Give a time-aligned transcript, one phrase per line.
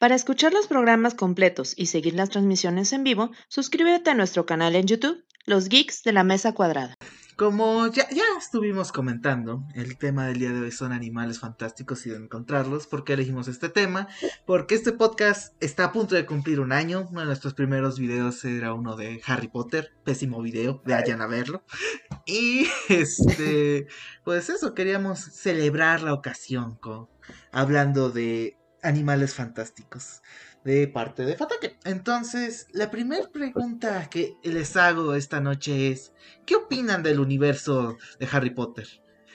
[0.00, 4.74] Para escuchar los programas completos y seguir las transmisiones en vivo, suscríbete a nuestro canal
[4.74, 6.94] en YouTube, Los Geeks de la Mesa Cuadrada.
[7.36, 8.06] Como ya,
[8.38, 12.86] estuvimos comentando, el tema del día de hoy son animales fantásticos y de encontrarlos.
[12.86, 14.08] ¿Por qué elegimos este tema?
[14.46, 17.06] Porque este podcast está a punto de cumplir un año.
[17.10, 19.92] Uno de nuestros primeros videos era uno de Harry Potter.
[20.02, 21.62] Pésimo video, vayan a verlo.
[22.26, 23.88] Y este,
[24.24, 27.08] pues eso, queríamos celebrar la ocasión con,
[27.50, 30.22] hablando de animales fantásticos
[30.64, 31.78] de parte de Fatake.
[31.84, 36.12] Entonces, la primera pregunta que les hago esta noche es,
[36.46, 38.86] ¿qué opinan del universo de Harry Potter?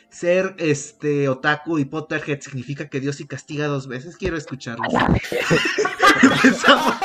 [0.09, 4.15] Ser este otaku y Potterhead significa que Dios sí castiga dos veces.
[4.15, 4.85] Quiero escucharlo.
[6.21, 6.95] empezamos,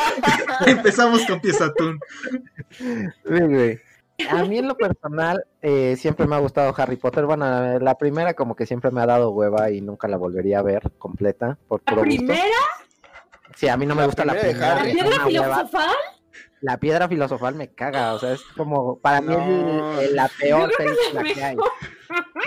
[0.67, 1.99] empezamos con Piezatún.
[4.29, 7.25] A mí en lo personal eh, siempre me ha gustado Harry Potter.
[7.27, 10.63] Bueno, la primera como que siempre me ha dado hueva y nunca la volvería a
[10.63, 11.59] ver completa.
[11.69, 12.43] Por ¿La primera?
[13.57, 14.77] Sí, a mí no me gusta la primera.
[14.77, 15.97] ¿La piedra filosofal?
[16.61, 19.35] La piedra filosofal me caga, o sea, es como, para mí
[20.03, 21.57] es la peor película que, hay.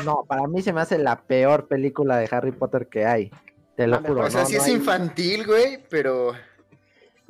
[0.06, 3.32] No, para mí se me hace la peor película de Harry Potter que hay.
[3.76, 4.26] Te lo juro.
[4.26, 6.34] O sea, sí es infantil, güey, pero...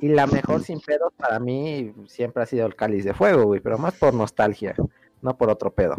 [0.04, 3.62] Y la mejor sin pedos para mí siempre ha sido el cáliz de fuego, güey,
[3.62, 4.76] pero más por nostalgia,
[5.22, 5.96] no por otro pedo.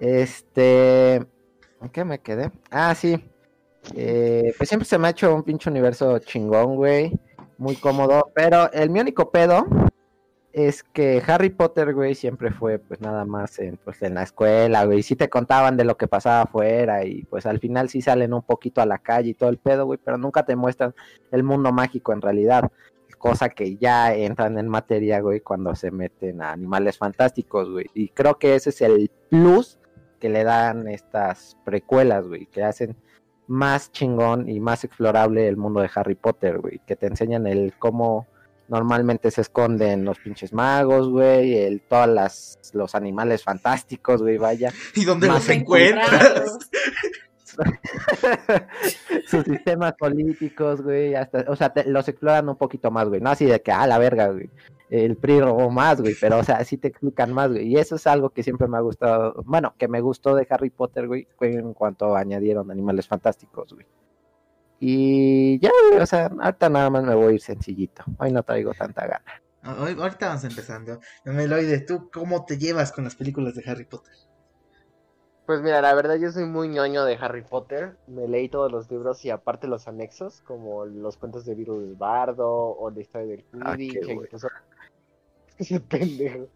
[0.00, 1.16] Este...
[1.16, 2.50] ¿En qué me quedé?
[2.70, 3.22] Ah, sí.
[3.94, 7.12] Eh, pues siempre se me ha hecho un pinche universo chingón, güey.
[7.58, 8.32] Muy cómodo.
[8.34, 9.66] Pero el mi único pedo
[10.54, 14.86] es que Harry Potter, güey, siempre fue pues nada más en, pues, en la escuela,
[14.86, 15.02] güey.
[15.02, 18.42] Sí te contaban de lo que pasaba afuera y pues al final sí salen un
[18.42, 20.94] poquito a la calle y todo el pedo, güey, pero nunca te muestran
[21.32, 22.70] el mundo mágico en realidad.
[23.24, 27.86] Cosa que ya entran en materia, güey, cuando se meten a animales fantásticos, güey.
[27.94, 29.78] Y creo que ese es el plus
[30.20, 32.98] que le dan estas precuelas, güey, que hacen
[33.46, 37.72] más chingón y más explorable el mundo de Harry Potter, güey, que te enseñan el
[37.78, 38.26] cómo
[38.68, 44.70] normalmente se esconden los pinches magos, güey, el todas las los animales fantásticos, güey, vaya.
[44.96, 46.58] ¿Y dónde los encuentras?
[49.26, 53.44] Sus sistemas políticos, güey, hasta, o sea, los exploran un poquito más, güey, no así
[53.44, 54.50] de que, ah, la verga, güey,
[54.90, 57.96] el PRI robó más, güey, pero, o sea, sí te explican más, güey, y eso
[57.96, 61.26] es algo que siempre me ha gustado, bueno, que me gustó de Harry Potter, güey,
[61.40, 63.86] en cuanto añadieron animales fantásticos, güey.
[64.80, 68.42] Y ya, güey, o sea, ahorita nada más me voy a ir sencillito, hoy no
[68.42, 69.42] traigo tanta gana.
[69.78, 71.00] Hoy, ahorita vamos empezando.
[71.24, 74.12] Meloide, ¿tú cómo te llevas con las películas de Harry Potter?
[75.46, 77.96] Pues mira, la verdad yo soy muy ñoño de Harry Potter.
[78.06, 81.94] Me leí todos los libros y aparte los anexos, como los cuentos de Virus del
[81.96, 84.06] Bardo o la historia del Ah, Quidditch.
[84.06, 84.48] qué incluso...
[85.58, 86.46] Ese pendejo.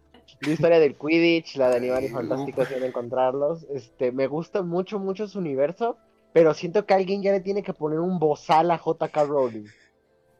[0.41, 3.63] La historia del Quidditch, la de Animales Fantásticos de encontrarlos.
[3.69, 5.97] Este, me gusta mucho, mucho su universo,
[6.33, 9.65] pero siento que alguien ya le tiene que poner un bozal a JK Rowling.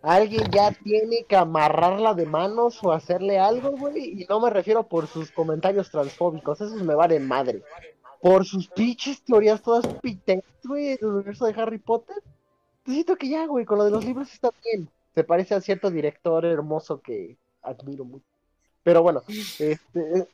[0.02, 4.22] Alguien ya tiene que amarrarla de manos o hacerle algo, güey.
[4.22, 7.62] Y no me refiero por sus comentarios transfóbicos, esos me valen madre
[8.22, 12.18] por sus pinches teorías todas piteras, güey, del universo de Harry Potter.
[12.86, 14.90] Necesito que ya, güey, con lo de los libros está bien.
[15.16, 18.26] Se parece a cierto director hermoso que admiro mucho.
[18.84, 19.80] Pero bueno, este,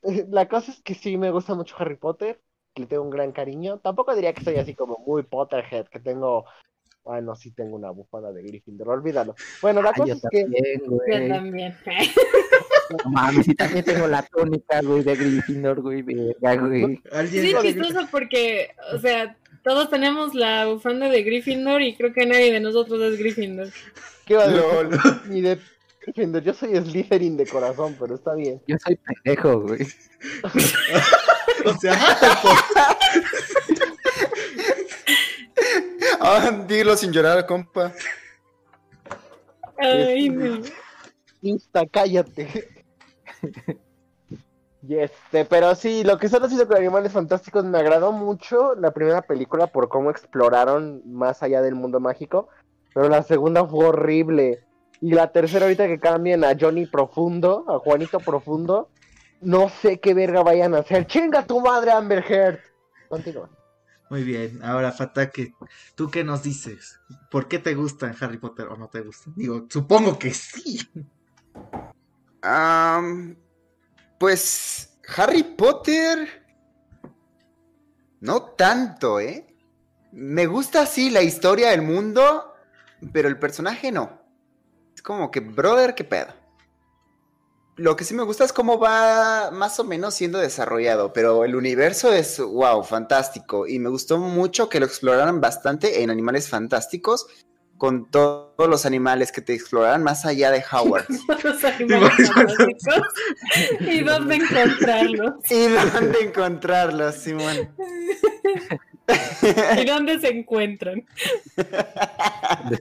[0.29, 2.39] la cosa es que sí me gusta mucho Harry Potter,
[2.73, 3.79] que le tengo un gran cariño.
[3.79, 6.45] Tampoco diría que soy así como muy Potterhead, que tengo.
[7.03, 9.35] Bueno, sí tengo una bufanda de Gryffindor, olvídalo.
[9.61, 10.79] Bueno, la Ay, cosa yo es que.
[10.87, 11.75] Yo también.
[12.89, 17.01] No mames, sí también tengo la tónica, güey, de Gryffindor, güey, verga, güey.
[17.27, 22.25] Sí, es chistoso porque, o sea, todos tenemos la bufanda de Gryffindor y creo que
[22.25, 23.69] nadie de nosotros es Gryffindor.
[24.25, 24.63] ¿Qué va a decir?
[24.63, 24.89] Lol.
[25.29, 25.59] Ni de
[26.01, 28.61] Gryffindor, yo soy Slytherin de corazón, pero está bien.
[28.67, 29.87] Yo soy pendejo, güey.
[31.65, 31.97] O sea,
[36.19, 37.93] Ah, dilo sin llorar, compa.
[39.77, 40.61] Ay, no.
[41.41, 42.67] Insta, cállate.
[44.87, 48.91] Y este, pero sí, lo que están haciendo con Animales Fantásticos me agradó mucho la
[48.91, 52.49] primera película por cómo exploraron más allá del mundo mágico,
[52.93, 54.63] pero la segunda fue horrible.
[55.01, 58.89] Y la tercera ahorita que cambien a Johnny Profundo, a Juanito Profundo,
[59.41, 61.07] no sé qué verga vayan a hacer.
[61.07, 62.59] ¡Chinga tu madre, Amber Heard!
[63.09, 63.49] Continúa.
[64.09, 64.61] muy bien.
[64.63, 65.53] Ahora, Fatake,
[65.95, 66.99] ¿tú qué nos dices?
[67.31, 69.33] ¿Por qué te gustan Harry Potter o no te gustan?
[69.35, 70.79] Digo, supongo que sí.
[74.19, 76.43] Pues Harry Potter.
[78.21, 79.45] No tanto, ¿eh?
[80.11, 82.53] Me gusta sí la historia del mundo,
[83.11, 84.21] pero el personaje no.
[84.95, 86.27] Es como que, brother, qué pedo.
[87.77, 91.55] Lo que sí me gusta es cómo va más o menos siendo desarrollado, pero el
[91.55, 93.67] universo es, wow, fantástico.
[93.67, 97.27] Y me gustó mucho que lo exploraran bastante en Animales Fantásticos,
[97.77, 101.05] con to- todos los animales que te exploraran más allá de Howard.
[101.43, 103.07] Los animales fantásticos.
[103.81, 105.33] y dónde encontrarlos.
[105.51, 107.69] ¿Y dónde encontrarlos, Simón?
[109.77, 111.05] Y dónde se encuentran.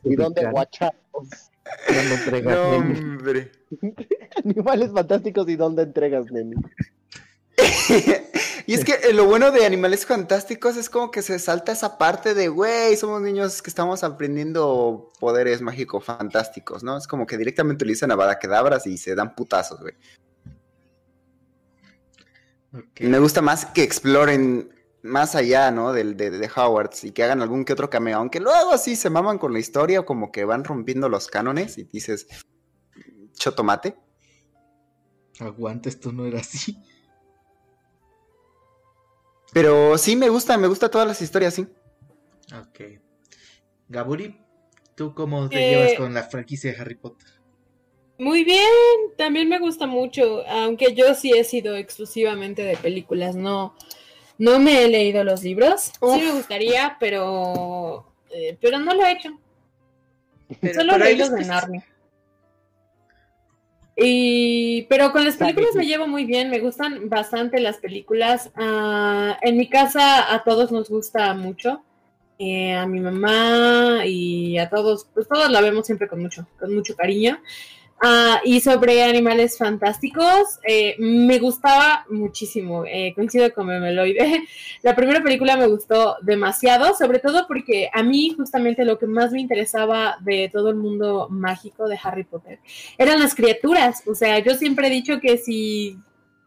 [0.05, 1.01] ¿Y dónde guacharlos?
[1.87, 2.99] cuando entregas No, Nemi.
[3.01, 3.53] hombre.
[4.45, 6.55] Animales fantásticos y dónde entregas, neni.
[8.67, 11.99] y es que eh, lo bueno de Animales Fantásticos es como que se salta esa
[11.99, 16.97] parte de, güey, somos niños que estamos aprendiendo poderes mágicos fantásticos, ¿no?
[16.97, 19.95] Es como que directamente utilizan abadakedabras y se dan putazos, güey.
[22.73, 23.01] Ok.
[23.03, 25.93] Me gusta más que exploren más allá, ¿no?
[25.93, 29.11] Del, de, de Howards y que hagan algún que otro cameo, aunque luego así se
[29.11, 32.27] maman con la historia o como que van rompiendo los cánones y dices,
[33.35, 33.97] chotomate.
[35.39, 36.83] Aguanta, esto no era así.
[39.55, 41.67] Pero sí me gusta, me gusta todas las historias, sí.
[42.55, 43.01] Ok.
[43.89, 44.37] Gaburi,
[44.95, 47.29] ¿tú cómo te Eh, llevas con la franquicia de Harry Potter?
[48.19, 48.69] Muy bien,
[49.17, 53.75] también me gusta mucho, aunque yo sí he sido exclusivamente de películas, no,
[54.39, 55.93] no me he leído los libros.
[56.01, 56.17] Uf.
[56.17, 59.31] Sí me gustaría, pero, eh, pero no lo he hecho.
[60.61, 61.87] Pero- Solo pero leí los de Narnia.
[63.97, 68.51] Y, pero con las películas me llevo muy bien, me gustan bastante las películas.
[68.57, 71.83] Ah, en mi casa a todos nos gusta mucho.
[72.39, 76.75] Eh, a mi mamá y a todos, pues todos la vemos siempre con mucho, con
[76.75, 77.39] mucho cariño.
[78.07, 84.43] Ah, y sobre animales fantásticos, eh, me gustaba muchísimo, eh, coincido con Memeloide.
[84.83, 89.33] La primera película me gustó demasiado, sobre todo porque a mí justamente lo que más
[89.33, 92.59] me interesaba de todo el mundo mágico de Harry Potter
[92.99, 94.03] eran las criaturas.
[94.07, 95.97] O sea, yo siempre he dicho que si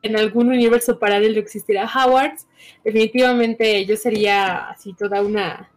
[0.04, 2.46] en algún universo paralelo existiera Hogwarts,
[2.84, 5.72] definitivamente yo sería así toda una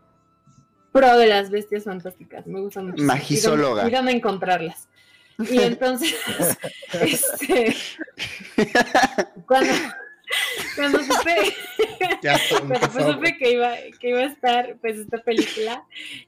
[0.93, 2.47] pro de las bestias fantásticas.
[2.47, 3.03] Me gustan mucho.
[3.03, 3.88] Magisóloga.
[3.88, 4.90] Y dónde encontrarlas.
[5.49, 6.15] Y entonces,
[7.01, 7.75] este,
[9.47, 9.73] cuando,
[10.77, 11.55] cuando supe,
[12.23, 15.85] Ya, cuando pues supe que iba, que iba a estar pues esta película,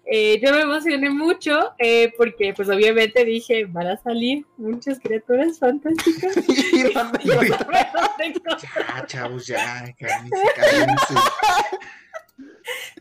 [0.07, 5.59] eh, yo me emocioné mucho eh, porque pues obviamente dije, van a salir muchas criaturas
[5.59, 6.37] fantásticas.
[6.49, 6.93] ¿Y.
[8.89, 11.15] Ya, chavos, ya, cálmense, cálmense.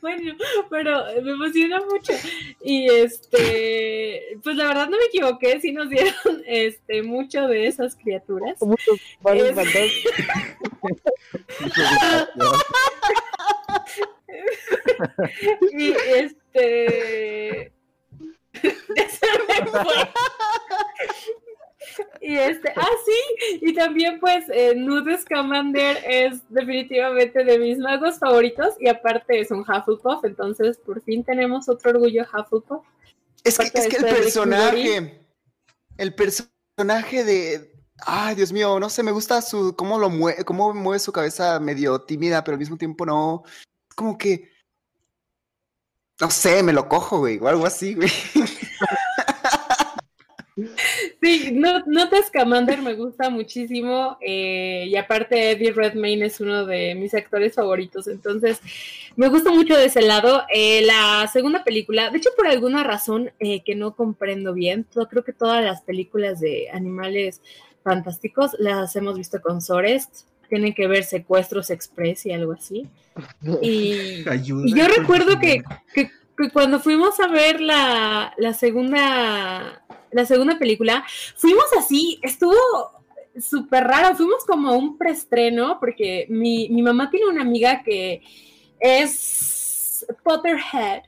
[0.02, 0.34] Bueno,
[0.70, 2.14] pero me emociona mucho.
[2.64, 6.14] Y este, pues la verdad no me equivoqué, sí nos dieron
[6.48, 8.62] este mucho de esas criaturas.
[8.62, 10.06] Muchos Es-.
[15.74, 17.72] Y este.
[18.62, 20.10] Se me fue.
[22.22, 28.20] Y este, ah, sí, y también pues eh, Newt Scamander es definitivamente de mis magos
[28.20, 32.86] favoritos y aparte es un Hufflepuff, entonces por fin tenemos otro orgullo Hufflepuff.
[33.44, 35.20] Es que, es que el personaje,
[35.98, 37.74] el personaje de,
[38.06, 41.60] ay Dios mío, no sé, me gusta su, cómo lo mueve, cómo mueve su cabeza
[41.60, 44.52] medio tímida, pero al mismo tiempo no, es como que,
[46.20, 48.12] no sé, me lo cojo, güey, o algo así, güey.
[51.22, 56.96] Sí, no, Newt Scamander me gusta muchísimo eh, y aparte Eddie Redmayne es uno de
[56.96, 58.60] mis actores favoritos, entonces
[59.16, 60.44] me gusta mucho de ese lado.
[60.52, 65.08] Eh, la segunda película, de hecho por alguna razón eh, que no comprendo bien, todo-
[65.10, 67.42] creo que todas las películas de animales
[67.84, 72.88] fantásticos las hemos visto con Sorest, tienen que ver secuestros express y algo así.
[73.62, 74.64] Y, Ayuda.
[74.66, 75.62] y yo recuerdo que,
[75.94, 81.04] que- que cuando fuimos a ver la, la segunda la segunda película,
[81.36, 82.56] fuimos así, estuvo
[83.40, 88.22] súper raro, fuimos como a un preestreno, porque mi, mi mamá tiene una amiga que
[88.80, 91.04] es Potterhead.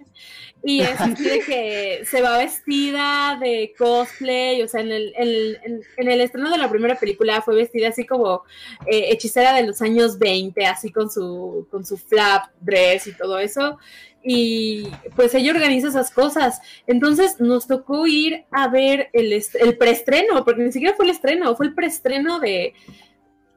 [0.65, 5.81] Y es así de que se va vestida de cosplay, o sea, en el, en,
[5.97, 8.43] en- el estreno de la primera película fue vestida así como
[8.85, 13.39] eh, hechicera de los años 20, así con su, con su flap dress y todo
[13.39, 13.77] eso.
[14.23, 16.61] Y pues ella organiza esas cosas.
[16.87, 21.55] Entonces nos tocó ir a ver el, el preestreno, porque ni siquiera fue el estreno,
[21.55, 22.73] fue el preestreno de,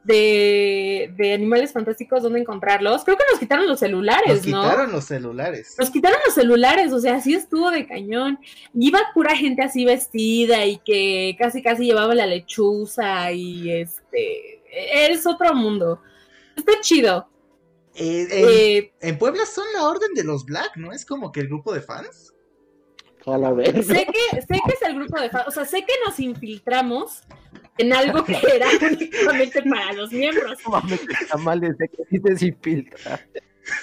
[0.07, 3.05] de, de Animales Fantásticos, donde encontrarlos.
[3.05, 4.63] Creo que nos quitaron los celulares, Nos ¿no?
[4.63, 5.77] quitaron los celulares.
[5.79, 8.39] Nos quitaron los celulares, o sea, así estuvo de cañón.
[8.75, 14.63] Y Iba pura gente así vestida y que casi casi llevaba la lechuza y este
[14.73, 16.01] es otro mundo.
[16.57, 17.29] Está chido.
[17.97, 20.93] Eh, en, Eh, en Puebla son la orden de los Black, ¿no?
[20.93, 22.33] Es como que el grupo de fans.
[23.25, 23.83] A la verga.
[23.83, 27.23] sé que sé que es el grupo de fans, o sea, sé que nos infiltramos
[27.79, 30.59] en algo que era únicamente para los miembros.
[30.65, 33.21] No mames, está mal desde que sí te sin filtrar.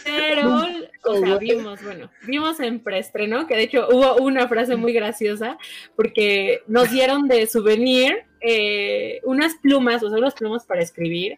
[0.05, 0.65] Pero,
[1.03, 5.57] o sea, vimos, bueno, vimos en preestreno, que de hecho hubo una frase muy graciosa,
[5.95, 11.37] porque nos dieron de souvenir eh, unas plumas, o sea, unas plumas para escribir,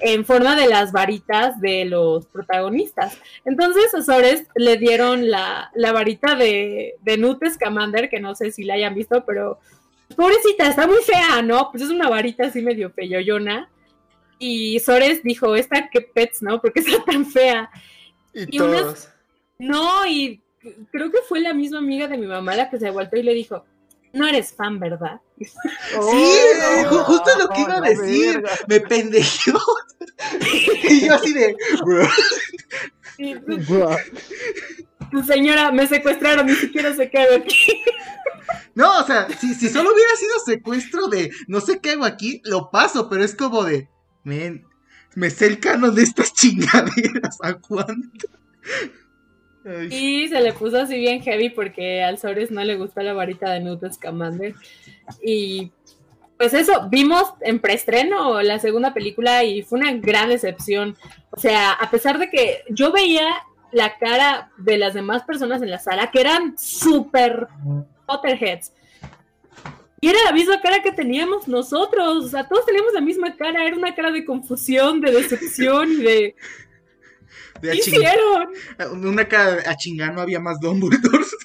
[0.00, 3.18] en forma de las varitas de los protagonistas.
[3.44, 8.50] Entonces, a Sores le dieron la, la varita de, de Newt Scamander, que no sé
[8.52, 9.58] si la hayan visto, pero
[10.16, 11.70] pobrecita, está muy fea, ¿no?
[11.70, 13.68] Pues es una varita así medio peyoyona.
[14.38, 16.60] Y Sores dijo, esta que pets, ¿no?
[16.60, 17.70] Porque está tan fea.
[18.32, 19.08] Y, Y unas- todos.
[19.58, 20.40] No, y
[20.92, 23.34] creo que fue la misma amiga de mi mamá la que se volteó y le
[23.34, 23.64] dijo,
[24.12, 25.20] no eres fan, ¿verdad?
[25.38, 25.46] Sí,
[25.96, 28.42] Oh, ju- justo lo que iba a decir.
[28.68, 29.58] Me pendejeó.
[30.90, 31.54] y yo así de.
[35.10, 37.82] "Tu señora, me secuestraron, ni siquiera se quedó aquí.
[38.74, 42.40] No, o sea, si, si solo hubiera sido secuestro de no sé qué hago aquí,
[42.44, 43.88] lo paso, pero es como de.
[44.24, 44.66] Men,
[45.14, 47.38] me sé el canon de estas chingaderas.
[47.42, 48.28] ¿Aguanta?
[49.90, 53.50] Y se le puso así bien heavy porque al Sores no le gustó la varita
[53.50, 54.54] de Newt Scamander.
[55.22, 55.70] Y
[56.38, 60.96] pues eso, vimos en preestreno la segunda película y fue una gran decepción.
[61.30, 63.26] O sea, a pesar de que yo veía
[63.72, 67.48] la cara de las demás personas en la sala que eran súper
[68.06, 68.72] Potterheads.
[70.00, 73.64] Y era la misma cara que teníamos nosotros, o sea, todos teníamos la misma cara,
[73.64, 76.36] era una cara de confusión, de decepción de...
[77.60, 78.48] de a ¿Qué ching- hicieron?
[79.06, 81.36] Una cara a chingar no había más Dumbledores.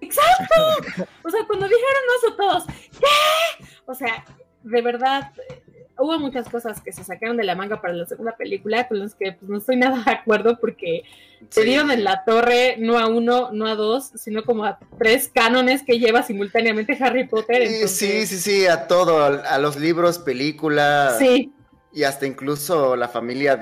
[0.00, 1.06] Exacto.
[1.24, 2.64] O sea, cuando dijeron eso todos,
[2.98, 3.64] ¿qué?
[3.86, 4.24] O sea,
[4.62, 5.62] de verdad, eh,
[5.98, 9.14] hubo muchas cosas que se sacaron de la manga para la segunda película con las
[9.14, 11.02] que pues, no estoy nada de acuerdo porque
[11.48, 15.30] se dieron en la torre no a uno, no a dos, sino como a tres
[15.34, 17.66] cánones que lleva simultáneamente Harry Potter.
[17.66, 21.52] Sí, entonces- sí, sí, sí, a todo, a, a los libros, películas Sí,
[21.92, 23.56] y hasta incluso la familia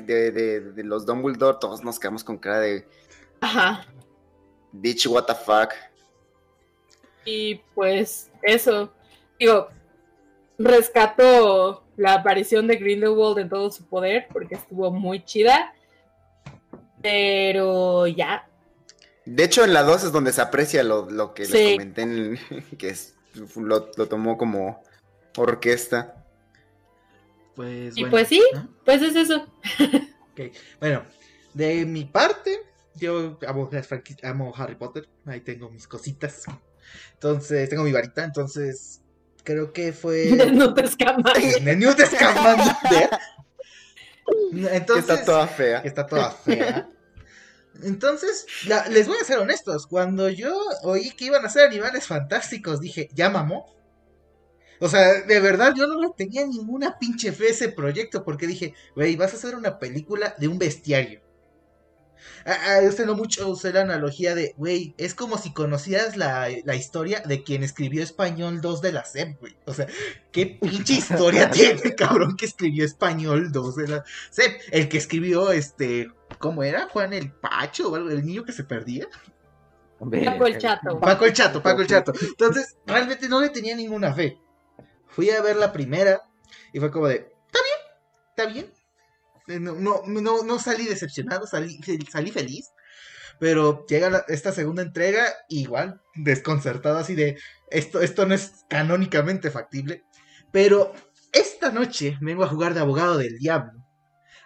[0.00, 2.86] de, de, los Dumbledore, todos nos quedamos con cara de
[3.40, 3.86] ajá.
[4.72, 5.70] bitch, what the fuck.
[7.24, 8.92] Y pues eso,
[9.38, 9.68] digo,
[10.58, 15.72] rescato la aparición de Grindelwald en todo su poder porque estuvo muy chida.
[17.02, 18.48] Pero ya,
[19.26, 21.52] De hecho, en la 2 es donde se aprecia lo, lo que Sí.
[21.52, 22.38] les comenté, en-
[22.78, 23.14] que es,
[23.56, 24.82] lo, lo tomó como
[25.36, 26.23] orquesta.
[27.54, 28.42] Pues, Y bueno, pues sí.
[28.54, 28.68] ¿no?
[28.84, 29.46] pues es eso.
[30.80, 31.04] Bueno,
[31.52, 32.58] de mi parte,
[32.96, 35.08] yo amo, Harry Potter.
[35.26, 36.42] Ahí tengo mis cositas.
[37.12, 38.24] Entonces, tengo mi varita.
[38.24, 39.00] Entonces,
[39.44, 40.28] creo que fue.
[42.06, 43.08] Scamander.
[44.52, 45.82] Que Entonces, está toda fea.
[45.82, 46.88] que está toda fea.
[47.82, 49.86] Entonces, la- les voy a ser honestos.
[49.86, 53.66] Cuando yo oí que iban a ser animales fantásticos, dije, ¿ya mamó?
[54.80, 58.46] O sea, de verdad, yo no le tenía ninguna pinche fe a ese proyecto porque
[58.46, 61.22] dije, güey, vas a hacer una película de un bestiario.
[62.46, 66.48] A, a usted no mucho usé la analogía de, güey, es como si conocieras la,
[66.64, 69.56] la historia de quien escribió Español 2 de la SEP, güey.
[69.66, 69.86] O sea,
[70.32, 74.60] ¿qué pinche historia tiene, cabrón, que escribió Español 2 de la SEP?
[74.70, 76.88] El que escribió, este, ¿cómo era?
[76.88, 79.06] Juan el Pacho o algo, el niño que se perdía.
[80.24, 81.00] Paco el chato.
[81.00, 82.12] Paco el Chato, Paco el Chato.
[82.20, 84.38] Entonces, realmente no le tenía ninguna fe.
[85.14, 86.22] Fui a ver la primera
[86.72, 87.14] y fue como de,
[87.46, 87.78] está bien,
[88.30, 88.72] está bien.
[89.46, 91.78] Eh, No, no, no, salí decepcionado, salí,
[92.10, 92.70] salí feliz.
[93.38, 97.36] Pero llega esta segunda entrega, igual, desconcertado, así de,
[97.70, 100.04] esto, esto no es canónicamente factible.
[100.52, 100.92] Pero
[101.32, 103.83] esta noche vengo a jugar de abogado del diablo.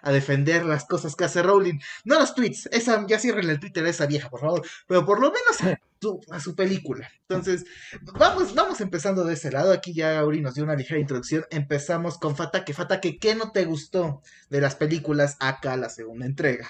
[0.01, 1.79] A defender las cosas que hace Rowling.
[2.05, 4.61] No los tweets, esa, ya cierren el Twitter a esa vieja, por favor.
[4.87, 7.09] Pero por lo menos a su, a su película.
[7.27, 7.65] Entonces,
[8.13, 9.71] vamos, vamos empezando de ese lado.
[9.73, 11.45] Aquí ya Uri nos dio una ligera introducción.
[11.49, 12.73] Empezamos con Fatake.
[12.73, 16.69] Fatake, ¿qué no te gustó de las películas acá, la segunda entrega?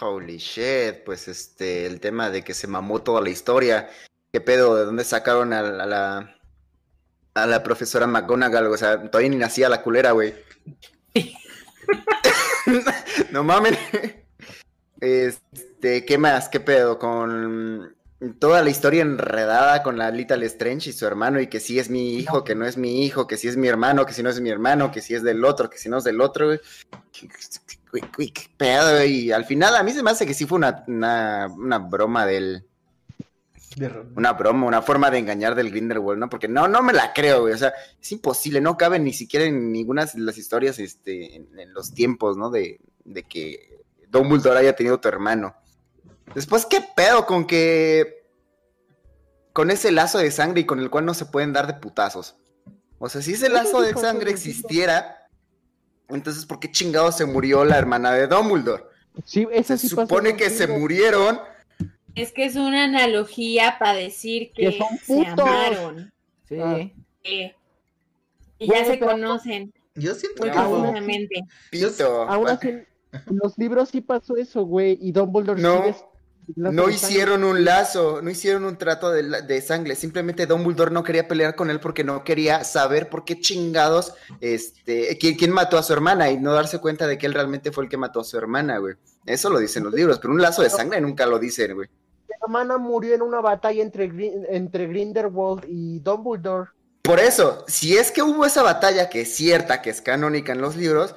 [0.00, 3.88] Holy shit, pues este, el tema de que se mamó toda la historia.
[4.32, 4.76] ¿Qué pedo?
[4.76, 6.30] ¿De dónde sacaron a, la- a la
[7.34, 8.66] a la profesora McGonagall?
[8.68, 10.34] O sea, todavía ni nacía la culera, güey.
[13.32, 13.76] no mamen.
[15.00, 16.48] Este, ¿qué más?
[16.48, 16.98] ¿Qué pedo?
[16.98, 17.94] Con
[18.38, 21.90] toda la historia enredada con la Little Strange y su hermano, y que sí es
[21.90, 24.30] mi hijo, que no es mi hijo, que sí es mi hermano, que si no
[24.30, 26.48] es mi hermano, que sí es del otro, que si no es del otro.
[27.90, 29.04] Güey, güey, qué pedo.
[29.04, 32.26] Y al final a mí se me hace que sí fue una, una, una broma
[32.26, 32.66] del.
[34.14, 36.28] Una broma, una forma de engañar del Grindelwald, ¿no?
[36.28, 37.54] Porque no, no me la creo, güey.
[37.54, 41.58] O sea, es imposible, no cabe ni siquiera en ninguna de las historias, este, en,
[41.58, 42.50] en los tiempos, ¿no?
[42.50, 45.56] De, de que Dumbledore haya tenido tu hermano.
[46.34, 48.24] Después, ¿qué pedo con que.
[49.52, 52.36] con ese lazo de sangre y con el cual no se pueden dar de putazos?
[52.98, 55.28] O sea, si ese lazo de sangre existiera,
[56.08, 58.84] Entonces, ¿por qué chingado se murió la hermana de Dumbledore?
[59.24, 61.40] Sí, eso Se sí supone que se murieron.
[62.14, 65.32] Es que es una analogía para decir que, Que son se putos.
[65.48, 66.12] amaron.
[66.48, 66.56] Sí.
[66.60, 66.76] Ah.
[67.22, 67.54] que-
[68.58, 71.40] y ya se conocen Yo siento muy que.
[71.70, 72.22] Pito.
[72.22, 75.94] Aún así, en en los libros sí pasó eso, güey, y Dumbledore No, sí
[76.56, 79.94] No hicieron un lazo, no hicieron un trato de, la- de sangre.
[79.96, 85.16] Simplemente Dumbledore no quería pelear con él porque no quería saber por qué chingados, este,
[85.18, 87.84] quién, quién mató a su hermana y no darse cuenta de que él realmente fue
[87.84, 88.94] el que mató a su hermana, güey.
[89.26, 91.88] Eso lo dicen los libros, pero un lazo de sangre nunca lo dicen, güey.
[92.44, 94.04] Hermana murió en una batalla entre,
[94.50, 96.70] entre Grindelwald y Dumbledore.
[97.02, 100.60] Por eso, si es que hubo esa batalla que es cierta, que es canónica en
[100.60, 101.14] los libros,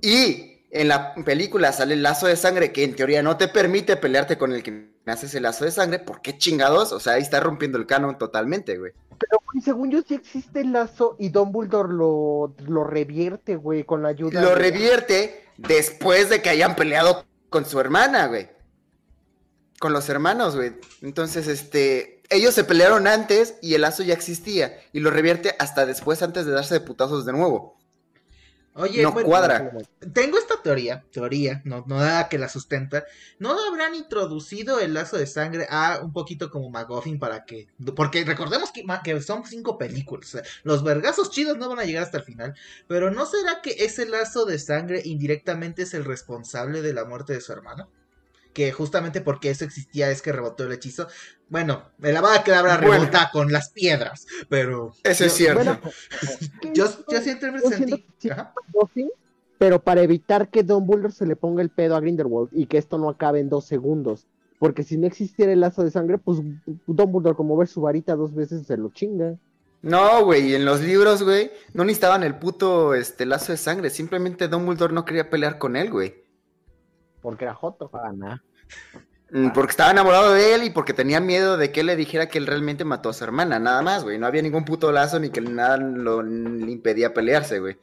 [0.00, 3.96] y en la película sale el lazo de sangre que en teoría no te permite
[3.96, 6.92] pelearte con el que haces el lazo de sangre, ¿por qué chingados?
[6.92, 8.92] O sea, ahí está rompiendo el canon totalmente, güey.
[9.18, 14.02] Pero, güey, según yo sí existe el lazo y Dumbledore lo, lo revierte, güey, con
[14.02, 18.48] la ayuda Lo de- revierte después de que hayan peleado con su hermana, güey.
[19.82, 20.74] Con los hermanos, güey.
[21.00, 24.78] Entonces, este, ellos se pelearon antes y el lazo ya existía.
[24.92, 27.76] Y lo revierte hasta después, antes de darse de putazos de nuevo.
[28.74, 29.72] Oye, no bueno, cuadra.
[30.14, 33.06] tengo esta teoría, teoría, no, no nada que la sustenta.
[33.40, 37.66] ¿No habrán introducido el lazo de sangre a un poquito como McGuffin para que...
[37.96, 40.28] Porque recordemos que, que son cinco películas.
[40.28, 42.54] o sea, los vergazos chidos no van a llegar hasta el final.
[42.86, 47.32] Pero ¿no será que ese lazo de sangre indirectamente es el responsable de la muerte
[47.32, 47.90] de su hermano?
[48.52, 51.08] Que justamente porque eso existía es que rebotó el hechizo.
[51.48, 52.98] Bueno, me la va a quedar Bueno.
[52.98, 54.94] rebota con las piedras, pero...
[55.04, 55.64] Eso es cierto.
[55.64, 55.80] Bueno,
[56.74, 58.06] Yo, yo siempre sentí...
[58.72, 59.10] Buffy,
[59.58, 62.98] pero para evitar que Dumbledore se le ponga el pedo a Grindelwald y que esto
[62.98, 64.26] no acabe en dos segundos.
[64.58, 66.40] Porque si no existiera el lazo de sangre, pues
[66.86, 69.36] Dumbledore, como ver su varita dos veces, se lo chinga.
[69.82, 73.90] No, güey, en los libros, güey, no necesitaban el puto este, lazo de sangre.
[73.90, 76.21] Simplemente Dumbledore no quería pelear con él, güey.
[77.22, 77.88] Porque era Joto.
[77.90, 78.44] Pana.
[79.30, 82.28] Mm, Porque estaba enamorado de él y porque tenía miedo de que él le dijera
[82.28, 84.18] que él realmente mató a su hermana, nada más, güey.
[84.18, 87.78] No había ningún puto lazo ni que nada lo, le impedía pelearse, güey.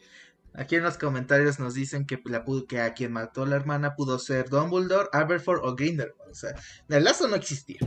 [0.53, 3.55] Aquí en los comentarios nos dicen que, la pudo- que a quien mató a la
[3.55, 6.31] hermana pudo ser Dumbledore, Aberforth o Grindelwald.
[6.31, 6.51] O sea,
[6.89, 7.79] el lazo no existía.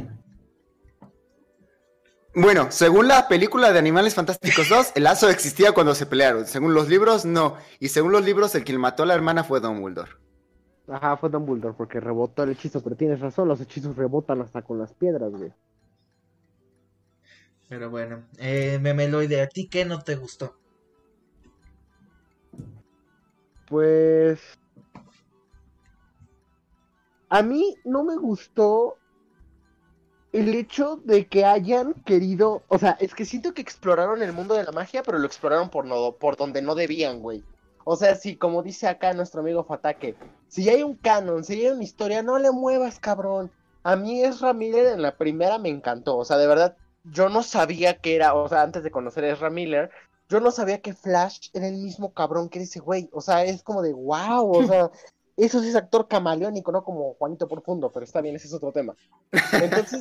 [2.35, 6.47] Bueno, según la película de Animales Fantásticos 2, el lazo existía cuando se pelearon.
[6.47, 7.57] Según los libros, no.
[7.79, 10.12] Y según los libros, el quien mató a la hermana fue Dumbledore.
[10.88, 14.79] Ajá, fue Dumbledore porque rebotó el hechizo, pero tienes razón, los hechizos rebotan hasta con
[14.79, 15.53] las piedras, güey.
[17.68, 20.57] Pero bueno, eh, Memeloide, ¿a ti qué no te gustó?
[23.66, 24.40] Pues.
[27.31, 28.99] A mí no me gustó
[30.33, 32.62] el hecho de que hayan querido.
[32.68, 35.71] O sea, es que siento que exploraron el mundo de la magia, pero lo exploraron
[35.71, 37.42] por, no, por donde no debían, güey.
[37.85, 40.16] O sea, si, como dice acá nuestro amigo Fatake,
[40.49, 43.51] si hay un canon, si hay una historia, no le muevas, cabrón.
[43.83, 46.16] A mí Ezra Miller en la primera me encantó.
[46.16, 48.35] O sea, de verdad, yo no sabía que era.
[48.35, 49.90] O sea, antes de conocer a Ezra Miller,
[50.29, 53.09] yo no sabía que Flash era el mismo cabrón que ese güey.
[53.12, 54.51] O sea, es como de wow.
[54.51, 54.90] O sea,
[55.37, 58.73] eso sí es actor camaleónico, no como Juanito Profundo, pero está bien, ese es otro
[58.73, 58.95] tema.
[59.53, 60.01] Entonces,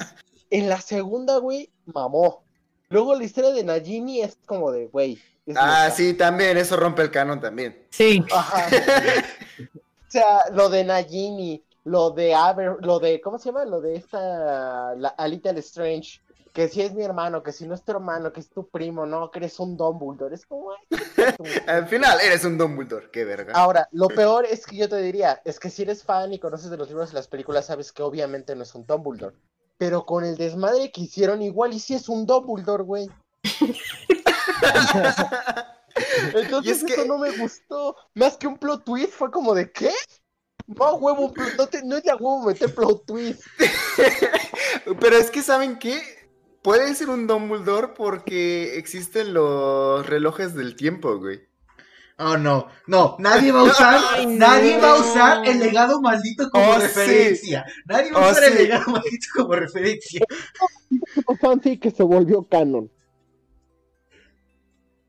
[0.50, 2.44] en la segunda, güey, mamó.
[2.92, 5.18] Luego la historia de Najimi es como de, güey.
[5.56, 7.88] Ah, sí, también, eso rompe el canon también.
[7.90, 8.24] Sí.
[8.32, 8.68] Ajá.
[10.08, 13.66] o sea, lo de Najimi, lo de Aber, lo de, ¿cómo se llama?
[13.66, 16.22] Lo de esta, la, a Little Strange,
[16.54, 19.06] que si es mi hermano, que si no es tu hermano, que es tu primo,
[19.06, 20.36] no, que eres un Dumbledore.
[20.36, 20.72] Es como,
[21.68, 23.54] Al final, eres un Dumbledore, qué verga.
[23.54, 26.70] Ahora, lo peor es que yo te diría, es que si eres fan y conoces
[26.70, 29.36] de los libros y las películas, sabes que obviamente no es un Dumbledore.
[29.82, 33.10] Pero con el desmadre que hicieron, igual y si es un Dumbledore, güey.
[36.36, 37.96] Entonces Y es que- eso no me gustó.
[38.14, 39.90] Más que un plot twist, fue como de ¿qué?
[40.68, 43.42] No, huevo, no, te- no es de huevo meter plot twist.
[45.00, 46.00] Pero es que, ¿saben qué?
[46.62, 51.42] Puede ser un Dumbledore porque existen los relojes del tiempo, güey.
[52.24, 54.38] Oh, no, no, nadie va a usar, Ay, no.
[54.38, 56.82] nadie va a usar el legado maldito como Oh, sí.
[56.84, 57.66] referencia.
[57.86, 60.22] Nadie va a Oh, usar el legado maldito como referencia.
[61.42, 62.92] Fanfic que se volvió canon.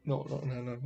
[0.05, 0.77] No, no, no, no.
[0.77, 0.83] no.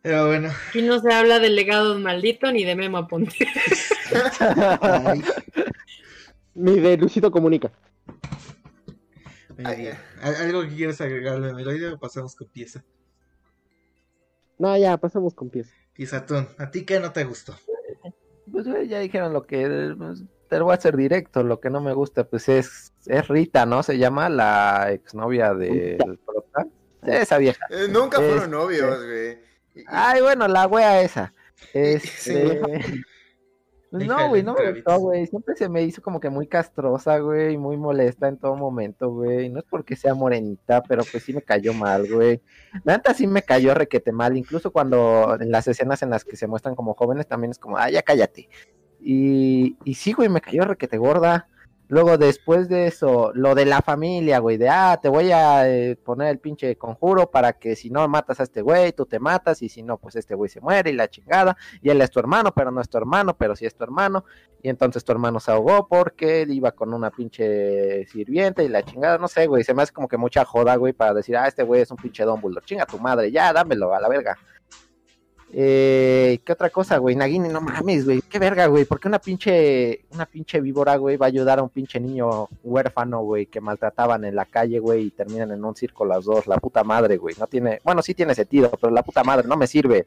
[0.00, 3.46] Pero bueno, Aquí no se habla del legado maldito ni de Memo Aponte.
[4.40, 5.22] ay,
[6.54, 7.70] Ni de Luisito Comunica.
[9.56, 9.98] muy Ay, bien.
[10.22, 12.82] ¿Al- ¿Algo que quieres agregarle, Meloide, o pasamos con pieza?
[14.62, 15.68] No, ya, pasamos con pies.
[15.92, 17.52] Piezatón, ¿a ti qué no te gustó?
[18.52, 19.92] Pues güey, ya dijeron lo que.
[19.98, 21.42] pues, te lo voy a hacer directo.
[21.42, 23.82] Lo que no me gusta, pues es, es Rita, ¿no?
[23.82, 26.64] Se llama la exnovia del prota.
[27.02, 27.66] Esa vieja.
[27.70, 29.38] Eh, nunca fueron Este- novios, güey.
[29.88, 31.32] Ay, bueno, la wea esa.
[31.56, 32.60] Sí, Este...
[32.60, 32.68] La
[34.00, 35.26] hija No, güey, no me gustó, güey.
[35.26, 39.48] Siempre se me hizo como que muy castrosa, güey, muy molesta en todo momento, güey.
[39.48, 42.40] No es porque sea morenita, pero pues sí me cayó mal, güey.
[42.84, 46.36] La neta sí me cayó requete mal, incluso cuando en las escenas en las que
[46.36, 48.48] se muestran como jóvenes también es como, ah, ya cállate.
[49.00, 51.48] Y, y sí, güey, me cayó requete gorda.
[51.92, 55.94] Luego, después de eso, lo de la familia, güey, de, ah, te voy a eh,
[55.94, 59.60] poner el pinche conjuro para que si no matas a este güey, tú te matas,
[59.60, 62.18] y si no, pues este güey se muere y la chingada, y él es tu
[62.18, 64.24] hermano, pero no es tu hermano, pero sí es tu hermano,
[64.62, 68.82] y entonces tu hermano se ahogó porque él iba con una pinche sirvienta y la
[68.82, 71.46] chingada, no sé, güey, se me hace como que mucha joda, güey, para decir, ah,
[71.46, 74.38] este güey es un pinche Dumbledore, chinga tu madre, ya, dámelo a la verga.
[75.54, 77.14] Eh, ¿qué otra cosa, güey?
[77.14, 81.18] Nagini, no mames, güey, qué verga, güey, ¿por qué una pinche, una pinche víbora, güey,
[81.18, 85.06] va a ayudar a un pinche niño huérfano, güey, que maltrataban en la calle, güey,
[85.06, 88.14] y terminan en un circo las dos, la puta madre, güey, no tiene, bueno, sí
[88.14, 90.06] tiene sentido, pero la puta madre no me sirve.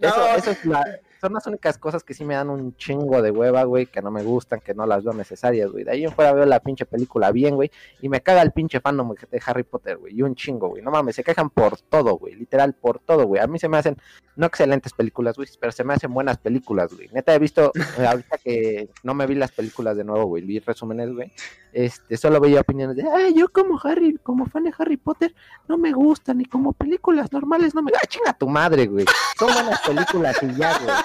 [0.00, 0.26] Eso, No.
[0.34, 3.64] eso es la- son las únicas cosas que sí me dan un chingo de hueva,
[3.64, 5.82] güey, que no me gustan, que no las veo necesarias, güey.
[5.82, 8.80] De ahí en fuera veo la pinche película bien, güey, y me caga el pinche
[8.80, 10.82] fandom de Harry Potter, güey, y un chingo, güey.
[10.82, 13.42] No mames, se quejan por todo, güey, literal por todo, güey.
[13.42, 13.96] A mí se me hacen,
[14.36, 17.08] no excelentes películas, güey, pero se me hacen buenas películas, güey.
[17.12, 20.60] Neta, he visto, eh, ahorita que no me vi las películas de nuevo, güey, vi
[20.60, 21.32] resúmenes, güey.
[21.76, 25.34] Este, solo veía opiniones de, ay, yo como Harry, como fan de Harry Potter,
[25.68, 27.92] no me gustan, y como películas normales no me...
[27.94, 29.04] ¡Ah, chinga tu madre, güey!
[29.38, 30.96] Son buenas películas y ya, güey.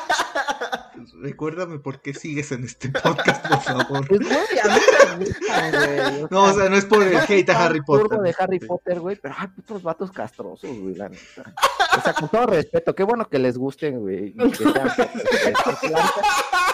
[1.23, 4.07] Recuérdame por qué sigues en este podcast, por favor.
[4.07, 4.81] Pues, güey, a mí
[5.19, 6.27] me gustan, güey.
[6.31, 8.19] No, o sea, no es por el hate a Harry Potter.
[8.19, 11.53] de Harry Potter, güey, pero ay, putos vatos castrosos, güey, la neta.
[11.97, 14.33] O sea, con todo respeto, qué bueno que les gusten, güey.
[14.35, 14.89] que sean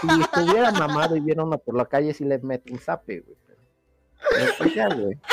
[0.01, 3.46] Si estuviera mamado y viera uno por la calle, sí le meto un zape, güey.
[4.57, 5.17] Pues ya, güey.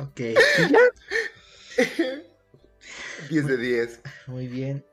[0.00, 0.32] Ok, Y
[0.72, 0.78] ya,
[3.30, 4.00] 10 de 10.
[4.28, 4.84] muy bien.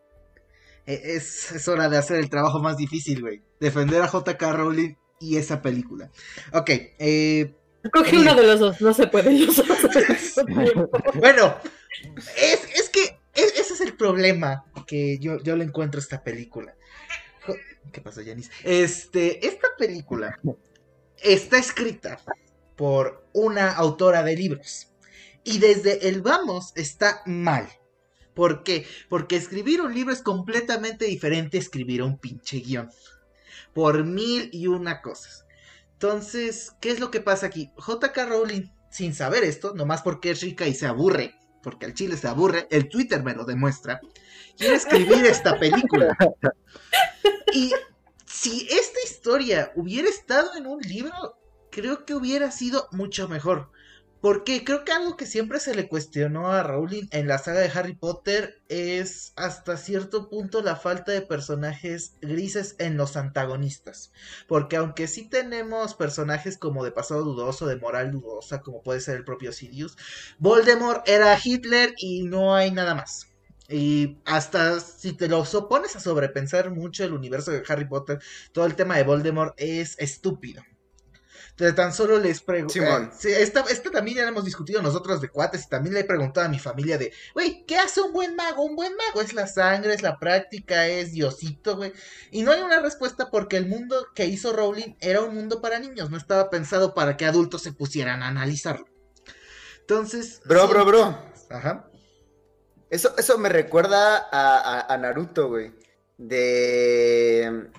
[0.88, 3.42] Eh, Es, es hora de hacer el trabajo más difícil, güey.
[3.60, 6.10] Defender a JK Rowling y esa película.
[6.54, 7.54] Ok, eh,
[7.94, 9.68] Coge uno de los dos, no se pueden los dos.
[11.16, 11.56] Bueno,
[12.36, 13.04] es, es que
[13.36, 16.74] es- ese es el problema que yo, yo le encuentro a esta película.
[17.92, 18.50] ¿Qué pasó, Yanis?
[18.64, 20.40] Este, esta película
[21.24, 22.20] está escrita
[22.76, 24.92] por una autora de libros.
[25.44, 27.70] Y desde el vamos está mal.
[28.34, 28.86] ¿Por qué?
[29.10, 32.90] Porque escribir un libro es completamente diferente a escribir un pinche guion.
[33.74, 35.46] Por mil y una cosas.
[35.94, 37.72] Entonces, ¿qué es lo que pasa aquí?
[37.78, 42.18] JK Rowling, sin saber esto, nomás porque es rica y se aburre, porque al chile
[42.18, 44.02] se aburre, el Twitter me lo demuestra,
[44.58, 46.16] quiere escribir esta película.
[47.54, 47.72] Y
[48.36, 51.38] si esta historia hubiera estado en un libro,
[51.72, 53.72] creo que hubiera sido mucho mejor.
[54.20, 57.70] Porque creo que algo que siempre se le cuestionó a Rowling en la saga de
[57.70, 64.12] Harry Potter es hasta cierto punto la falta de personajes grises en los antagonistas.
[64.48, 69.18] Porque aunque sí tenemos personajes como de pasado dudoso, de moral dudosa, como puede ser
[69.18, 69.96] el propio Sirius,
[70.40, 73.35] Voldemort era Hitler y no hay nada más.
[73.68, 78.20] Y hasta si te lo opones a sobrepensar mucho el universo de Harry Potter,
[78.52, 80.64] todo el tema de Voldemort es estúpido.
[81.58, 82.74] De tan solo les pregunto.
[82.74, 83.12] Simón.
[83.24, 86.46] esta, esta también ya la hemos discutido nosotros de cuates y también le he preguntado
[86.46, 88.64] a mi familia de, güey, ¿qué hace un buen mago?
[88.64, 91.94] Un buen mago es la sangre, es la práctica, es Diosito, güey.
[92.32, 95.80] Y no hay una respuesta porque el mundo que hizo Rowling era un mundo para
[95.80, 98.88] niños, no estaba pensado para que adultos se pusieran a analizarlo.
[99.80, 100.42] Entonces.
[100.44, 101.20] Bro, sí- bro, bro.
[101.50, 101.90] Ajá.
[102.96, 105.74] Eso, eso me recuerda a, a- a Naruto, güey.
[106.18, 107.70] De.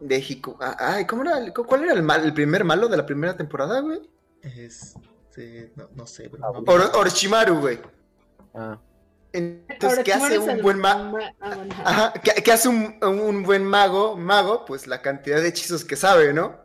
[0.00, 0.56] De Hiku.
[0.78, 1.52] Ay, ¿cómo era?
[1.52, 4.00] ¿Cuál era el, mal, el primer malo de la primera temporada, güey?
[4.42, 4.94] Es,
[5.30, 6.44] sí, no, no sé, bro.
[6.44, 7.78] Ah, no- Or- Orochimaru, güey.
[8.54, 8.78] Ah.
[9.34, 11.12] Entonces, ¿qué hace ¿quién es un buen mago?
[11.16, 11.82] ma- ah, bueno, ajá.
[12.06, 14.16] Ajá, ¿qué, qué hace un, un buen mago?
[14.16, 16.56] Mago, pues la cantidad de hechizos que sabe, ¿no?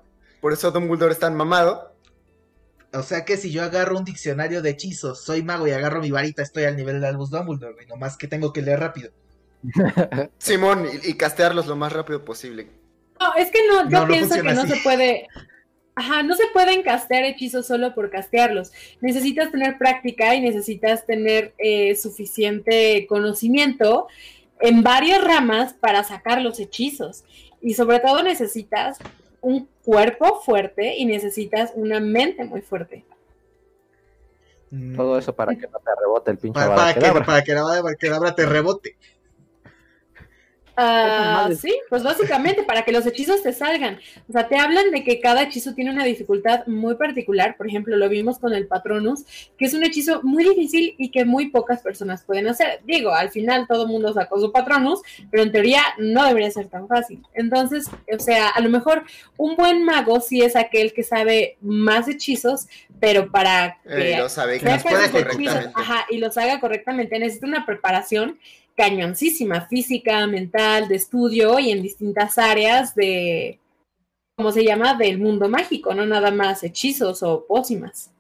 [0.42, 1.96] Por eso Dumbledore es tan mamado.
[2.94, 6.12] O sea que si yo agarro un diccionario de hechizos, soy mago y agarro mi
[6.12, 7.88] varita, estoy al nivel de Albus Dumbledore, güey.
[7.88, 9.12] Nomás que tengo que leer rápido.
[10.38, 12.68] Simón, y, y castearlos lo más rápido posible.
[13.20, 14.74] No, es que no, yo No, no pienso que no así.
[14.74, 15.28] se puede.
[15.96, 18.72] Ajá, no se pueden castear hechizos solo por castearlos.
[19.02, 24.08] Necesitas tener práctica y necesitas tener eh, suficiente conocimiento
[24.60, 27.24] en varias ramas para sacar los hechizos.
[27.62, 29.00] Y sobre todo necesitas
[29.42, 33.06] un cuerpo fuerte y necesitas una mente muy fuerte.
[34.70, 37.54] Mm, Todo eso para que no te rebote el pinche Para, para que, para que
[37.54, 38.98] la Abracadabra te rebote.
[40.80, 41.60] Ah, madres.
[41.60, 44.00] sí, pues básicamente para que los hechizos te salgan.
[44.30, 47.58] O sea, te hablan de que cada hechizo tiene una dificultad muy particular.
[47.58, 49.26] Por ejemplo, lo vimos con el Patronus,
[49.58, 52.82] que es un hechizo muy difícil y que muy pocas personas pueden hacer.
[52.86, 56.68] Digo, al final todo el mundo sacó su Patronus, pero en teoría no debería ser
[56.68, 57.22] tan fácil.
[57.34, 59.04] Entonces, o sea, a lo mejor
[59.38, 62.68] un buen mago sí es aquel que sabe más hechizos,
[63.00, 65.72] pero para que Eh, lo sabe que puede esos hechizos, correctamente.
[65.76, 68.40] ajá, y los haga correctamente, necesita una preparación
[68.78, 73.60] cañoncísima, física, mental, de estudio y en distintas áreas de,
[74.36, 74.94] ¿cómo se llama?
[74.94, 78.12] Del mundo mágico, no nada más hechizos o pócimas.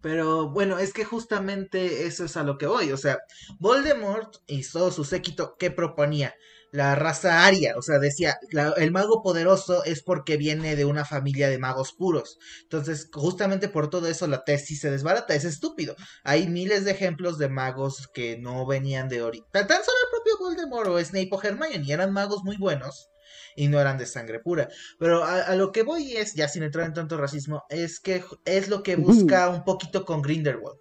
[0.00, 2.92] Pero bueno, es que justamente eso es a lo que voy.
[2.92, 3.20] O sea,
[3.58, 6.34] Voldemort y todo su séquito, ¿qué proponía?
[6.80, 11.04] La raza aria, o sea, decía, la- el mago poderoso es porque viene de una
[11.04, 12.36] familia de magos puros.
[12.62, 15.94] Entonces, justamente por todo eso la tesis se desbarata, es estúpido.
[16.24, 19.66] Hay miles de ejemplos de magos que no venían de ahorita.
[19.66, 23.08] Tan solo el propio Voldemort o Snape o Hermione eran magos muy buenos
[23.56, 24.68] y no eran de sangre pura.
[24.98, 28.24] Pero a, a lo que voy es, ya sin entrar en tanto racismo, es que
[28.44, 30.78] es lo que busca un poquito con Grindelwald.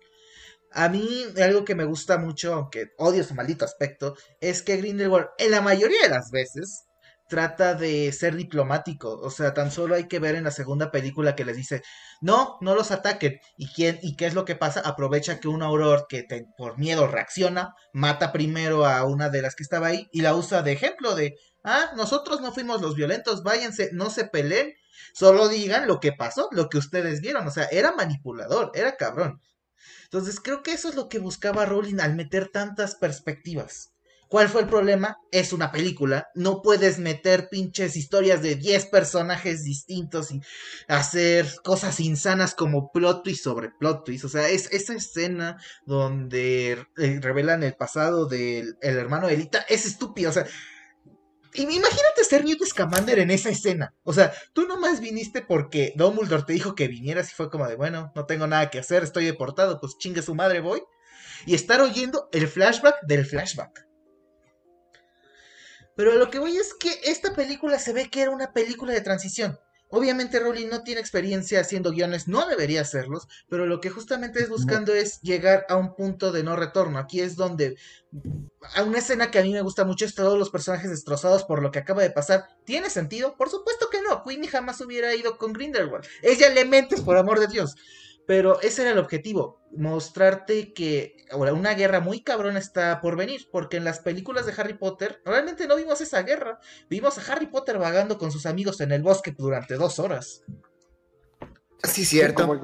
[0.74, 5.28] A mí, algo que me gusta mucho, aunque odio su maldito aspecto, es que Grindelwald,
[5.38, 6.86] en la mayoría de las veces,
[7.34, 9.20] trata de ser diplomático.
[9.20, 11.82] O sea, tan solo hay que ver en la segunda película que les dice,
[12.22, 13.40] no, no los ataquen.
[13.58, 14.82] ¿Y, quién, y qué es lo que pasa?
[14.82, 16.26] Aprovecha que un auror que
[16.58, 20.62] por miedo reacciona, mata primero a una de las que estaba ahí y la usa
[20.62, 24.74] de ejemplo de, ah, nosotros no fuimos los violentos, váyanse, no se peleen,
[25.14, 27.48] solo digan lo que pasó, lo que ustedes vieron.
[27.48, 29.42] O sea, era manipulador, era cabrón.
[30.06, 33.94] Entonces creo que eso es lo que buscaba Rowling al meter tantas perspectivas.
[34.34, 35.20] ¿Cuál fue el problema?
[35.32, 36.30] Es una película.
[36.34, 40.42] No puedes meter pinches historias de 10 personajes distintos y
[40.88, 44.26] hacer cosas insanas como plot twist sobre plot twist.
[44.26, 49.66] O sea, es esa escena donde eh, revelan el pasado del el hermano de Elita
[49.70, 50.30] es estúpida.
[50.30, 50.48] O sea,
[51.56, 53.94] imagínate ser Newt Scamander en esa escena.
[54.04, 57.76] O sea, tú nomás viniste porque Dumbledore te dijo que vinieras y fue como de,
[57.76, 60.84] bueno, no tengo nada que hacer, estoy deportado, pues chingue su madre, voy.
[61.46, 63.88] Y estar oyendo el flashback del flashback.
[65.96, 69.02] Pero lo que voy es que esta película se ve que era una película de
[69.02, 69.60] transición.
[69.96, 74.50] Obviamente Rowling no tiene experiencia haciendo guiones, no debería hacerlos, pero lo que justamente es
[74.50, 76.98] buscando es llegar a un punto de no retorno.
[76.98, 77.78] Aquí es donde
[78.76, 81.62] a una escena que a mí me gusta mucho es todos los personajes destrozados por
[81.62, 82.48] lo que acaba de pasar.
[82.64, 83.38] ¿Tiene sentido?
[83.38, 84.24] Por supuesto que no.
[84.24, 86.08] Queenie jamás hubiera ido con Grindelwald.
[86.24, 87.76] Ella le mente, por amor de Dios.
[88.26, 93.48] Pero ese era el objetivo, mostrarte que ahora una guerra muy cabrona está por venir,
[93.52, 96.60] porque en las películas de Harry Potter realmente no vimos esa guerra,
[96.90, 100.44] vimos a Harry Potter vagando con sus amigos en el bosque durante dos horas.
[101.84, 102.44] Sí, cierto.
[102.48, 102.62] Como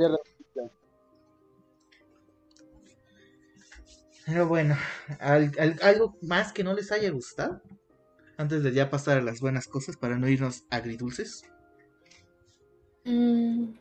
[4.26, 4.78] Pero bueno,
[5.20, 7.62] ¿al- al- ¿algo más que no les haya gustado?
[8.38, 11.44] Antes de ya pasar a las buenas cosas para no irnos agridulces.
[13.06, 13.74] Mm.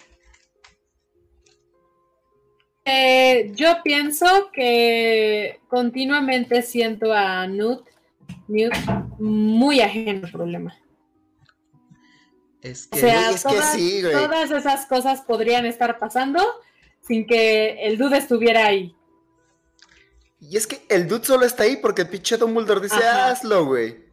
[2.91, 7.87] Eh, yo pienso que continuamente siento a Newt,
[8.49, 8.73] Newt
[9.19, 10.75] muy ajeno al problema.
[12.63, 14.13] Es O que sea, es que todas, sí, güey.
[14.15, 16.43] todas esas cosas podrían estar pasando
[17.07, 18.95] sin que el dude estuviera ahí.
[20.41, 23.33] Y es que el dude solo está ahí porque el pinche Dumbledore dice, Ajá.
[23.33, 24.08] hazlo, güey.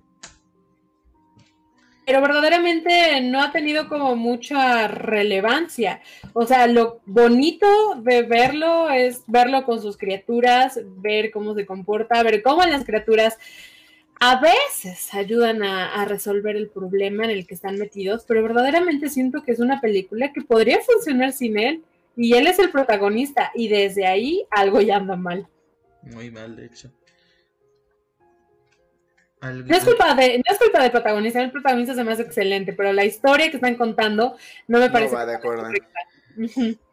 [2.05, 6.01] Pero verdaderamente no ha tenido como mucha relevancia.
[6.33, 7.67] O sea, lo bonito
[8.01, 13.37] de verlo es verlo con sus criaturas, ver cómo se comporta, ver cómo las criaturas
[14.19, 19.09] a veces ayudan a, a resolver el problema en el que están metidos, pero verdaderamente
[19.09, 21.83] siento que es una película que podría funcionar sin él
[22.15, 25.47] y él es el protagonista y desde ahí algo ya anda mal.
[26.03, 26.91] muy mal, de hecho.
[29.41, 32.23] Algo- No es culpa de, no es culpa del protagonista, el protagonista se me hace
[32.23, 34.35] excelente, pero la historia que están contando
[34.67, 35.67] no me No parece va de acuerdo.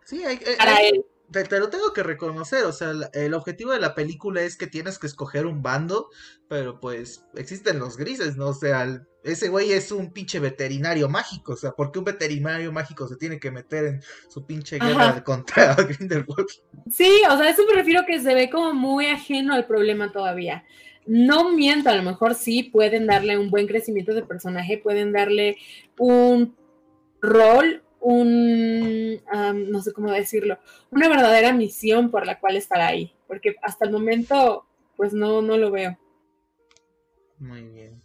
[0.04, 1.04] Sí, hay, hay- Para hay- él.
[1.30, 4.66] te, te lo tengo que reconocer, o sea, el objetivo de la película es que
[4.66, 6.10] tienes que escoger un bando,
[6.48, 8.48] pero pues existen los grises, ¿no?
[8.48, 12.04] O sea, el- ese güey es un pinche veterinario mágico, o sea, ¿por qué un
[12.04, 15.24] veterinario mágico se tiene que meter en su pinche guerra Ajá.
[15.24, 16.48] contra Grindelwald?
[16.90, 20.64] Sí, o sea, eso me refiero que se ve como muy ajeno al problema todavía.
[21.06, 25.56] No miento, a lo mejor sí pueden darle un buen crecimiento de personaje, pueden darle
[25.98, 26.56] un
[27.20, 29.20] rol, un,
[29.70, 30.58] no sé cómo decirlo,
[30.90, 35.56] una verdadera misión por la cual estar ahí, porque hasta el momento, pues no, no
[35.56, 35.98] lo veo.
[37.38, 38.02] Muy bien.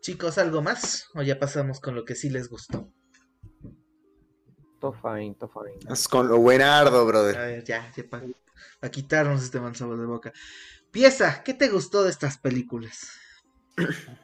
[0.00, 1.08] Chicos, ¿algo más?
[1.14, 2.92] ¿O ya pasamos con lo que sí les gustó?
[4.80, 5.92] Todo fine, todo fine.
[5.92, 7.36] Es con lo buenardo, A brother.
[7.36, 10.32] ver, ya, ya para quitarnos este mal sabor de boca.
[10.92, 13.10] Pieza, ¿qué te gustó de estas películas?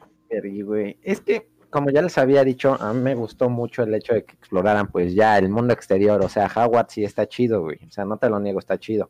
[1.01, 4.25] Es que, como ya les había dicho, a mí me gustó mucho el hecho de
[4.25, 6.23] que exploraran, pues ya el mundo exterior.
[6.23, 7.79] O sea, Howard sí está chido, güey.
[7.87, 9.09] O sea, no te lo niego, está chido.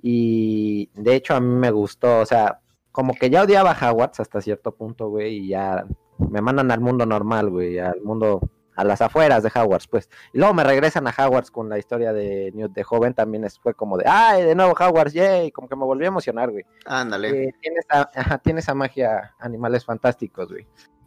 [0.00, 2.60] Y de hecho, a mí me gustó, o sea,
[2.92, 5.84] como que ya odiaba a hasta cierto punto, güey, y ya
[6.30, 8.40] me mandan al mundo normal, güey, al mundo,
[8.74, 10.08] a las afueras de Hogwarts, pues.
[10.32, 13.74] Y luego me regresan a Hogwarts con la historia de Newt de joven, también fue
[13.74, 16.64] como de, ay, de nuevo Hogwarts, yay, como que me volvió a emocionar, güey.
[16.86, 17.28] Ándale.
[17.28, 20.66] Eh, tiene, esa, ajá, tiene esa magia animales fantásticos, güey.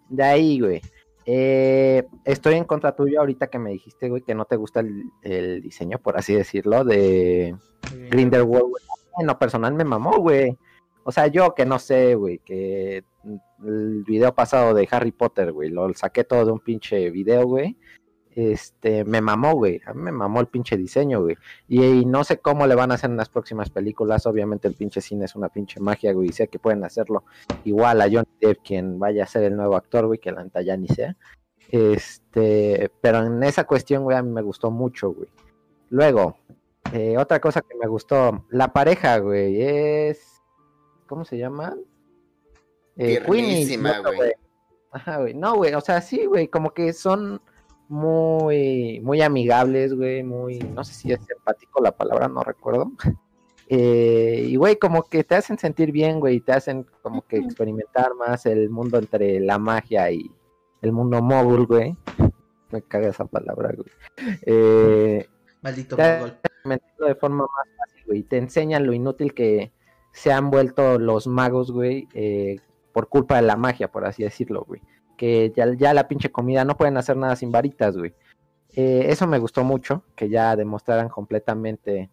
[0.10, 0.82] De ahí, güey.
[1.28, 5.06] Eh, estoy en contra tuyo ahorita que me dijiste, güey, que no te gusta el,
[5.23, 7.56] el diseño, por así decirlo, de
[8.10, 8.84] Grindelwald, güey.
[9.17, 10.58] En lo personal me mamó, güey.
[11.04, 13.04] O sea, yo que no sé, güey, que
[13.63, 17.78] el video pasado de Harry Potter, güey, lo saqué todo de un pinche video, güey.
[18.36, 19.82] Este, me mamó, güey.
[19.86, 21.38] A mí me mamó el pinche diseño, güey.
[21.70, 24.26] Y, no sé cómo le van a hacer en las próximas películas.
[24.28, 26.30] Obviamente el pinche cine es una pinche magia, güey.
[26.30, 27.24] Y sé que pueden hacerlo
[27.63, 30.62] igual a Johnny Depp, quien vaya a ser el nuevo actor, güey, que la neta
[30.62, 31.15] ya ni sea.
[31.72, 35.30] Este, pero en esa cuestión, güey, a mí me gustó mucho, güey.
[35.89, 36.38] Luego,
[36.91, 40.41] eh, otra cosa que me gustó, la pareja, güey, es.
[41.08, 41.76] ¿Cómo se llama?
[42.98, 44.34] Eh, Queenie y güey.
[44.92, 45.34] Ajá, güey.
[45.34, 47.42] No, güey, o sea, sí, güey, como que son
[47.88, 52.92] muy, muy amigables, güey, muy, no sé si es empático la palabra, no recuerdo.
[53.68, 58.14] Eh, y, güey, como que te hacen sentir bien, güey, te hacen como que experimentar
[58.14, 60.30] más el mundo entre la magia y
[60.84, 61.96] el mundo móvil, güey.
[62.70, 63.90] Me caga esa palabra, güey.
[64.44, 65.28] Eh,
[65.64, 65.98] Maldito
[66.64, 68.22] mentirlo de forma más fácil, güey.
[68.22, 69.72] Te enseñan lo inútil que
[70.12, 72.60] se han vuelto los magos, güey, eh,
[72.96, 74.82] por culpa de la magia, por así decirlo, güey.
[75.18, 78.14] Que ya, ya la pinche comida no pueden hacer nada sin varitas, güey.
[78.74, 82.10] Eh, eso me gustó mucho, que ya demostraran completamente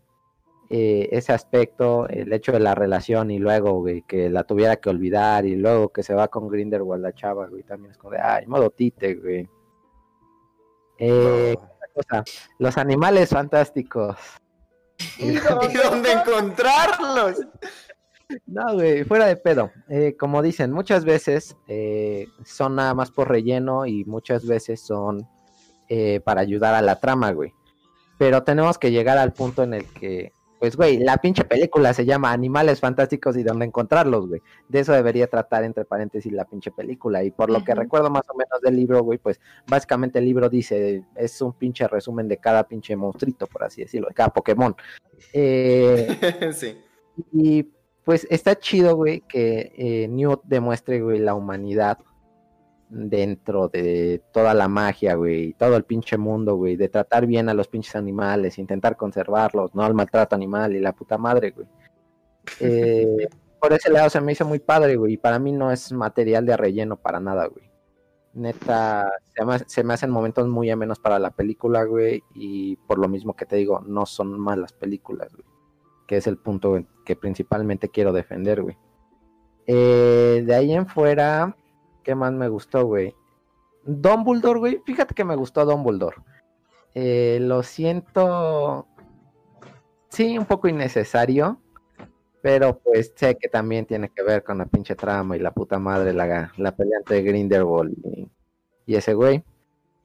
[0.71, 4.91] eh, ese aspecto, el hecho de la relación y luego, güey, que la tuviera que
[4.91, 8.21] olvidar y luego que se va con Grindelwald la chava, güey, también es como de,
[8.21, 9.49] ay, modo tite, güey.
[10.99, 12.25] Eh, otra cosa,
[12.59, 14.17] los animales fantásticos.
[15.19, 17.37] ¿Y dónde encontrarlos?
[18.47, 19.71] No, güey, fuera de pedo.
[19.89, 25.29] Eh, como dicen, muchas veces eh, son nada más por relleno y muchas veces son
[25.89, 27.53] eh, para ayudar a la trama, güey.
[28.19, 32.05] Pero tenemos que llegar al punto en el que, pues, güey, la pinche película se
[32.05, 34.41] llama Animales Fantásticos y dónde encontrarlos, güey.
[34.69, 37.25] De eso debería tratar, entre paréntesis, la pinche película.
[37.25, 40.49] Y por lo que recuerdo más o menos del libro, güey, pues, básicamente el libro
[40.49, 44.75] dice, es un pinche resumen de cada pinche monstruito, por así decirlo, de cada Pokémon.
[46.53, 46.77] Sí.
[47.33, 47.69] y
[48.05, 51.99] pues está chido, güey, que eh, Newt demuestre, güey, la humanidad
[52.89, 57.55] dentro de toda la magia, güey, todo el pinche mundo, güey, de tratar bien a
[57.55, 61.67] los pinches animales, intentar conservarlos, no al maltrato animal y la puta madre, güey.
[62.61, 63.29] Eh,
[63.61, 66.45] por ese lado se me hizo muy padre, güey, y para mí no es material
[66.45, 67.71] de relleno para nada, güey.
[68.35, 72.99] Neta, se me, se me hacen momentos muy amenos para la película, güey, y por
[72.99, 75.52] lo mismo que te digo, no son malas películas, güey
[76.13, 78.77] que es el punto que principalmente quiero defender, güey.
[79.67, 81.57] Eh, de ahí en fuera,
[82.03, 83.15] ¿qué más me gustó, güey?
[83.87, 86.19] Dumbledore, güey, fíjate que me gustó Dumbledore.
[86.95, 88.87] Eh, lo siento,
[90.11, 91.59] sí, un poco innecesario,
[92.43, 95.79] pero pues sé que también tiene que ver con la pinche trama y la puta
[95.79, 98.29] madre, la, la pelea entre Grindelwald y,
[98.85, 99.43] y ese güey.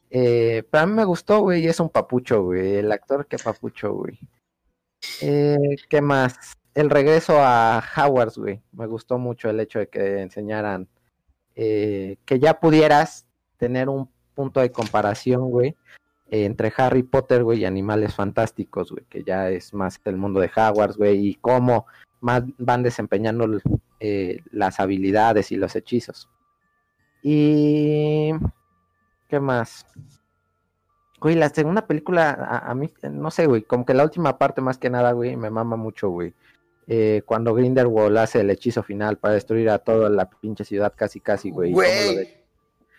[0.10, 3.38] Eh, pero a mí me gustó, güey, y es un papucho, güey, el actor que
[3.38, 4.18] papucho, güey.
[5.22, 6.54] Eh, ¿Qué más?
[6.74, 8.62] El regreso a Hogwarts, güey.
[8.72, 10.88] Me gustó mucho el hecho de que enseñaran
[11.56, 15.76] eh, que ya pudieras tener un punto de comparación, güey,
[16.30, 20.52] entre Harry Potter, güey, y Animales Fantásticos, güey, que ya es más el mundo de
[20.56, 21.88] Hogwarts, güey, y cómo
[22.22, 23.48] más van desempeñando
[24.00, 26.30] eh, las habilidades y los hechizos.
[27.24, 28.32] Y...
[29.28, 29.86] ¿Qué más?
[31.20, 34.62] Güey, la segunda película, a, a mí, no sé, güey, como que la última parte
[34.62, 36.34] más que nada, güey, me mama mucho, güey.
[36.90, 41.20] Eh, cuando Grindelwald hace el hechizo final para destruir a toda la pinche ciudad casi,
[41.20, 41.74] casi, güey.
[41.74, 42.46] Güey,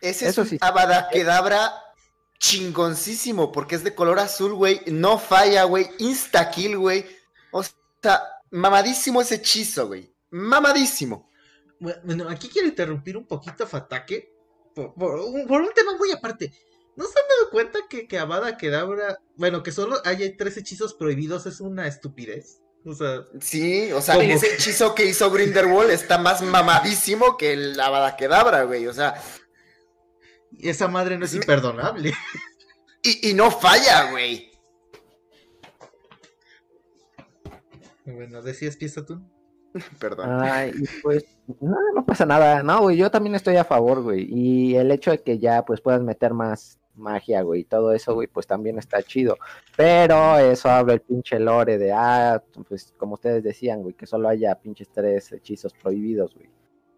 [0.02, 0.58] ese Eso es un sí.
[0.60, 1.72] Avada Kedavra
[2.38, 4.82] chingoncísimo, porque es de color azul, güey.
[4.86, 5.88] No falla, güey.
[5.98, 7.06] Insta kill, güey.
[7.50, 10.12] O sea, mamadísimo ese hechizo, güey.
[10.30, 11.30] Mamadísimo.
[11.80, 14.34] Bueno, aquí quiero interrumpir un poquito Fatake
[14.74, 16.52] por, por un, por un tema muy aparte.
[16.98, 20.94] ¿No se han dado cuenta que, que Avada Kedavra, bueno, que solo hay tres hechizos
[20.94, 22.60] prohibidos es una estupidez?
[22.84, 24.28] O sea, Sí, o sea, ¿Cómo?
[24.28, 28.88] ese hechizo que hizo Grindelwald está más mamadísimo que el Avada Kedavra, güey.
[28.88, 29.14] O sea,
[30.58, 32.12] esa madre no es imperdonable.
[33.04, 34.50] y, y no falla, güey.
[38.06, 39.22] Bueno, decías, pieza tú.
[40.00, 40.30] Perdón.
[40.42, 41.24] Ay, y pues,
[41.60, 42.64] no, no pasa nada.
[42.64, 44.26] No, güey, yo también estoy a favor, güey.
[44.28, 48.14] Y el hecho de que ya, pues, puedas meter más magia, güey, y todo eso,
[48.14, 49.38] güey, pues también está chido.
[49.76, 54.28] Pero eso habla el pinche lore de, ah, pues, como ustedes decían, güey, que solo
[54.28, 56.48] haya pinches tres hechizos prohibidos, güey.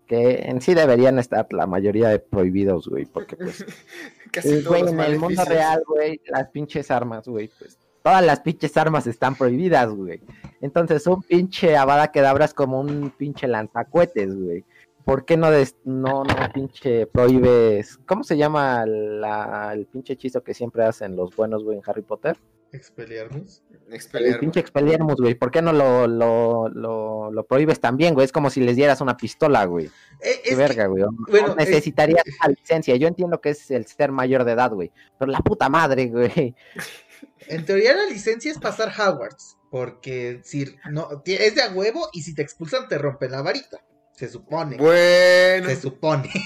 [0.06, 3.64] Que en sí deberían estar la mayoría de prohibidos, güey, porque, pues,
[4.32, 8.76] Casi güey, en el mundo real, güey, las pinches armas, güey, pues todas las pinches
[8.76, 10.20] armas están prohibidas, güey.
[10.60, 14.64] Entonces, un pinche Avada Kedavra es como un pinche lanzacuetes, güey.
[15.10, 17.98] ¿Por qué no, des- no, no pinche prohíbes?
[18.06, 22.02] ¿Cómo se llama la- el pinche hechizo que siempre hacen los buenos, güey, en Harry
[22.02, 22.36] Potter?
[22.70, 23.64] Expeliarmus.
[23.88, 24.38] El Expelliarmus.
[24.38, 25.34] pinche Expelliarmus, güey.
[25.34, 28.24] ¿Por qué no lo, lo, lo, lo prohíbes también, güey?
[28.24, 29.86] Es como si les dieras una pistola, güey.
[30.20, 31.02] Eh, Qué verga, güey.
[31.28, 32.94] Bueno, necesitarías una licencia.
[32.94, 34.92] Yo entiendo que es el ser mayor de edad, güey.
[35.18, 36.54] Pero la puta madre, güey.
[37.48, 42.22] En teoría la licencia es pasar Hogwarts, porque si no es de a huevo y
[42.22, 43.78] si te expulsan te rompen la varita.
[44.16, 44.76] Se supone.
[44.76, 45.68] Bueno.
[45.68, 46.30] Se supone.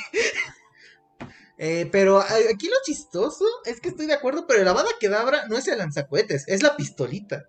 [1.57, 5.47] Eh, pero a- aquí lo chistoso es que estoy de acuerdo, pero el Avada Kedavra
[5.47, 7.45] no es el lanzacohetes, es la pistolita.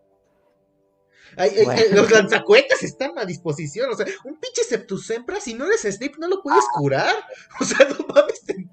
[1.35, 1.81] Ay, ay, Bueno.
[1.83, 3.91] ay, los lanzacohetes están a disposición.
[3.91, 7.15] O sea, un pinche Septusempra, si no eres Snape, no lo puedes curar.
[7.59, 8.41] O sea, no mames.
[8.45, 8.67] te-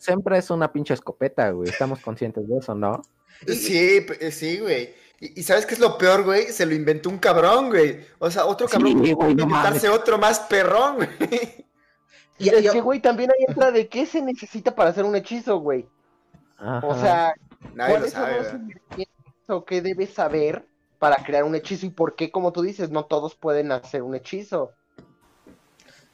[0.00, 1.68] Siempre es una pinche escopeta, güey.
[1.68, 3.02] Estamos conscientes de eso, ¿no?
[3.46, 4.94] Sí, eh, sí, güey.
[5.20, 6.46] Y, y ¿sabes qué es lo peor, güey?
[6.52, 8.04] Se lo inventó un cabrón, güey.
[8.18, 11.08] O sea, otro cabrón Sí, güey, no inventarse otro más perrón, güey.
[12.38, 15.58] Y- es que, güey, también ahí entra de qué se necesita para hacer un hechizo,
[15.58, 15.86] güey.
[16.58, 16.84] Ajá.
[16.84, 17.32] O sea,
[17.74, 20.66] Nadie ¿cuál lo es sabe, que debes saber
[20.98, 21.86] para crear un hechizo?
[21.86, 24.72] Y por qué, como tú dices, no todos pueden hacer un hechizo.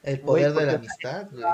[0.03, 1.44] el poder Güey, de la amistad, güey.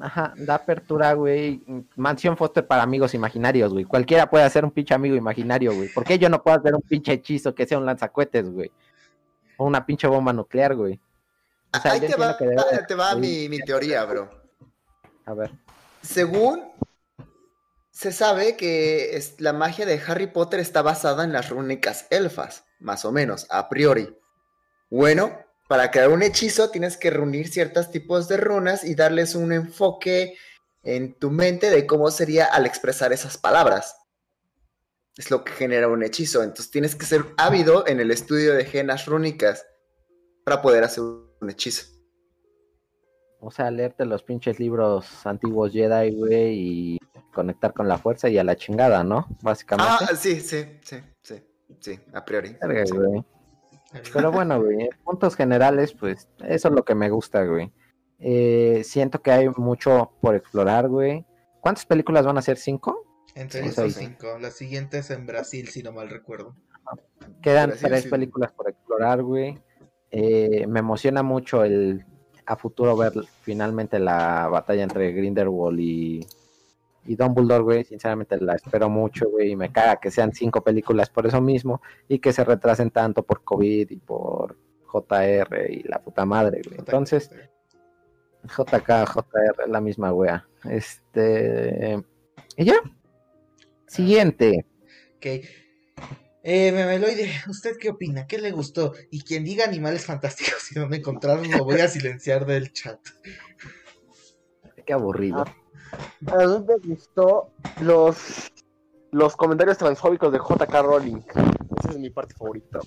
[0.00, 1.62] Ajá, da apertura, güey.
[1.96, 3.84] Mansión Foster para amigos imaginarios, güey.
[3.84, 5.88] Cualquiera puede hacer un pinche amigo imaginario, güey.
[5.88, 8.70] ¿Por qué yo no puedo hacer un pinche hechizo que sea un lanzacuetes, güey?
[9.58, 10.98] O una pinche bomba nuclear, güey.
[11.74, 12.56] O sea, Ahí te va, que de-
[12.88, 14.30] te va mi, mi teoría, bro.
[15.26, 15.52] A ver.
[16.02, 16.64] Según
[17.90, 22.64] se sabe que es- la magia de Harry Potter está basada en las rúnicas elfas,
[22.80, 24.16] más o menos, a priori.
[24.90, 25.38] Bueno,
[25.72, 30.36] para crear un hechizo tienes que reunir ciertos tipos de runas y darles un enfoque
[30.82, 33.96] en tu mente de cómo sería al expresar esas palabras.
[35.16, 36.42] Es lo que genera un hechizo.
[36.42, 39.64] Entonces tienes que ser ávido en el estudio de genas rúnicas
[40.44, 41.86] para poder hacer un hechizo.
[43.40, 46.98] O sea, leerte los pinches libros antiguos Jedi, güey, y
[47.32, 49.26] conectar con la fuerza y a la chingada, ¿no?
[49.40, 49.90] Básicamente.
[49.90, 51.42] Ah, sí, sí, sí, sí,
[51.80, 52.58] sí, a priori.
[52.60, 52.92] Verga, sí.
[52.94, 53.24] güey.
[54.12, 57.72] Pero bueno, güey, en puntos generales, pues eso es lo que me gusta, güey.
[58.18, 61.26] Eh, siento que hay mucho por explorar, güey.
[61.60, 62.56] ¿Cuántas películas van a ser?
[62.56, 63.04] ¿Cinco?
[63.34, 63.90] Entre Sí, sí.
[63.90, 64.38] cinco.
[64.40, 66.54] La siguiente es en Brasil, si no mal recuerdo.
[67.42, 68.08] Quedan Brasil, tres sí.
[68.08, 69.58] películas por explorar, güey.
[70.10, 72.04] Eh, me emociona mucho el
[72.46, 73.12] a futuro ver
[73.42, 76.26] finalmente la batalla entre Grindelwald y,
[77.04, 77.84] y Dumbledore, güey.
[77.84, 79.52] Sinceramente la espero mucho, güey.
[79.52, 83.22] Y me caga que sean cinco películas por eso mismo y que se retrasen tanto
[83.22, 86.78] por COVID y por JR y la puta madre, güey.
[86.78, 87.30] Entonces,
[88.44, 90.46] JK, JR, la misma wea.
[90.68, 92.02] Este.
[92.56, 92.76] ¿Y ya?
[93.86, 94.66] Siguiente.
[95.16, 95.26] Ok.
[96.44, 98.26] Eh, Memeloide, ¿usted qué opina?
[98.26, 98.94] ¿Qué le gustó?
[99.10, 102.98] Y quien diga animales fantásticos y dónde encontrarlos, lo voy a silenciar del chat.
[104.84, 105.44] Qué aburrido.
[106.26, 108.52] A mí me gustó los,
[109.10, 111.20] los comentarios transfóbicos de JK Rowling.
[111.78, 112.80] Esa es mi parte favorita.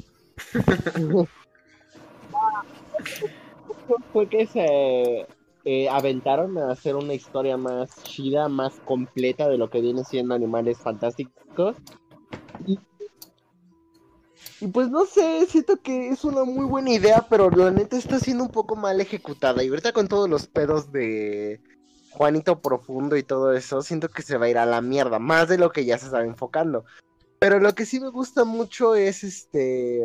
[4.14, 5.28] Fue que se
[5.66, 10.34] eh, aventaron a hacer una historia más chida, más completa de lo que viene siendo
[10.34, 11.76] Animales Fantásticos.
[12.66, 12.80] Y,
[14.62, 18.20] y pues no sé, siento que es una muy buena idea, pero la neta está
[18.20, 19.64] siendo un poco mal ejecutada.
[19.64, 21.62] Y ahorita con todos los pedos de,
[22.16, 25.48] Juanito Profundo y todo eso, siento que se va a ir a la mierda, más
[25.50, 26.86] de lo que ya se está enfocando.
[27.40, 30.04] Pero lo que sí me gusta mucho es este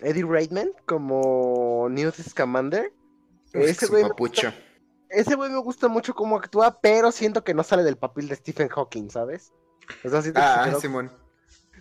[0.00, 2.92] Eddie Redmayne como Newt Scamander.
[3.52, 4.48] Ese güey, me papucho.
[4.48, 4.62] gusta,
[5.10, 8.36] ese güey me gusta mucho cómo actúa, pero siento que no sale del papel de
[8.36, 9.52] Stephen Hawking, ¿sabes?
[10.04, 11.10] O sea, siento, que, Ah, quedó, Simón.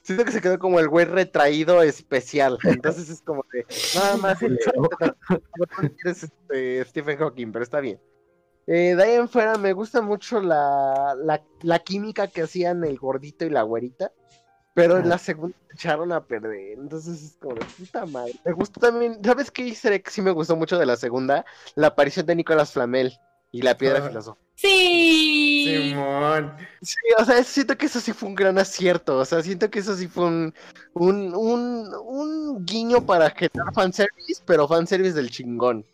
[0.04, 2.58] siento que se quedó como el güey retraído especial.
[2.64, 4.40] Entonces es como que nada más
[6.06, 8.00] eres este, Stephen Hawking, pero está bien.
[8.68, 12.98] Eh, de ahí en fuera me gusta mucho la, la, la química que hacían el
[13.00, 14.12] gordito y la güerita.
[14.74, 16.78] Pero en la segunda se echaron a perder.
[16.78, 18.36] Entonces es como de puta madre.
[18.46, 19.18] Me gustó también.
[19.24, 21.46] ¿Sabes qué hice que sí me gustó mucho de la segunda?
[21.74, 23.18] La aparición de Nicolás Flamel
[23.52, 24.08] y la piedra Ah.
[24.08, 24.44] filosofal.
[24.54, 25.66] Sí.
[25.90, 26.54] Simón.
[26.82, 29.18] Sí, o sea, siento que eso sí fue un gran acierto.
[29.18, 30.54] O sea, siento que eso sí fue un,
[30.94, 35.86] un, un, un guiño para generar fanservice, pero fanservice del chingón.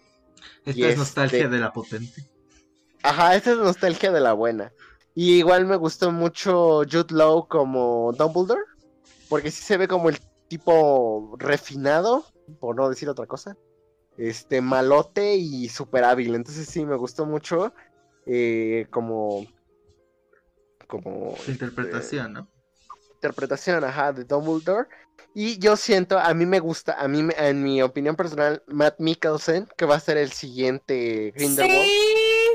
[0.66, 2.24] Esta Y es nostalgia este- de la potente.
[3.04, 4.74] Ajá, esta es nostalgia de la buena.
[5.16, 8.62] Y igual me gustó mucho Jude Law como Dumbledore,
[9.30, 12.26] porque sí se ve como el tipo refinado,
[12.60, 13.56] por no decir otra cosa.
[14.18, 16.34] Este, malote y súper hábil.
[16.36, 17.74] Entonces sí, me gustó mucho
[18.26, 19.46] eh, como...
[20.88, 22.48] Como Su interpretación, ¿no?
[23.16, 24.88] interpretación, ajá, de Dumbledore.
[25.34, 29.00] Y yo siento, a mí me gusta, a mí, me- en mi opinión personal, Matt
[29.00, 32.13] Mikkelsen, que va a ser el siguiente Grindelwald, Sí,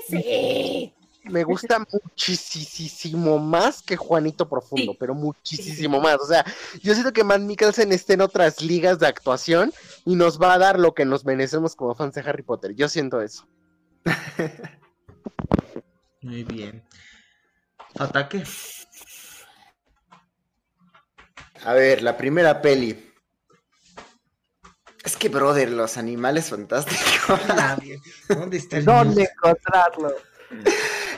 [0.09, 0.95] sí.
[1.25, 4.97] me gusta muchísimo más que Juanito Profundo, Sí.
[4.99, 6.17] pero muchísimo más.
[6.21, 6.45] O sea,
[6.83, 9.73] yo siento que Matt Mikkelsen esté en otras ligas de actuación
[10.07, 12.75] y nos va a dar lo que nos merecemos como fans de Harry Potter.
[12.75, 13.47] Yo siento eso.
[16.23, 16.83] Muy bien.
[17.99, 18.43] Ataque.
[21.65, 23.08] A ver, la primera peli.
[25.09, 27.41] Es que, brother, los animales fantásticos.
[28.29, 30.15] ¿Dónde está el ¿Dónde encontrarlo?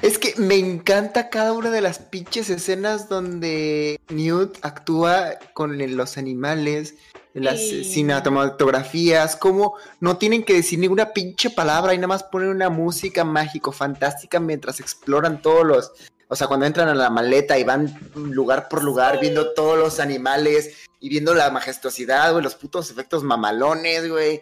[0.00, 6.18] Es que me encanta cada una de las pinches escenas donde Newt actúa con los
[6.18, 6.94] animales,
[7.34, 7.82] las Sí.
[7.82, 13.24] cinematografías, como no tienen que decir ninguna pinche palabra y nada más ponen una música
[13.24, 15.92] mágico, fantástica mientras exploran todos los...
[16.32, 19.98] O sea, cuando entran a la maleta y van lugar por lugar viendo todos los
[20.00, 24.40] animales y viendo la majestuosidad, güey, los putos efectos mamalones, güey.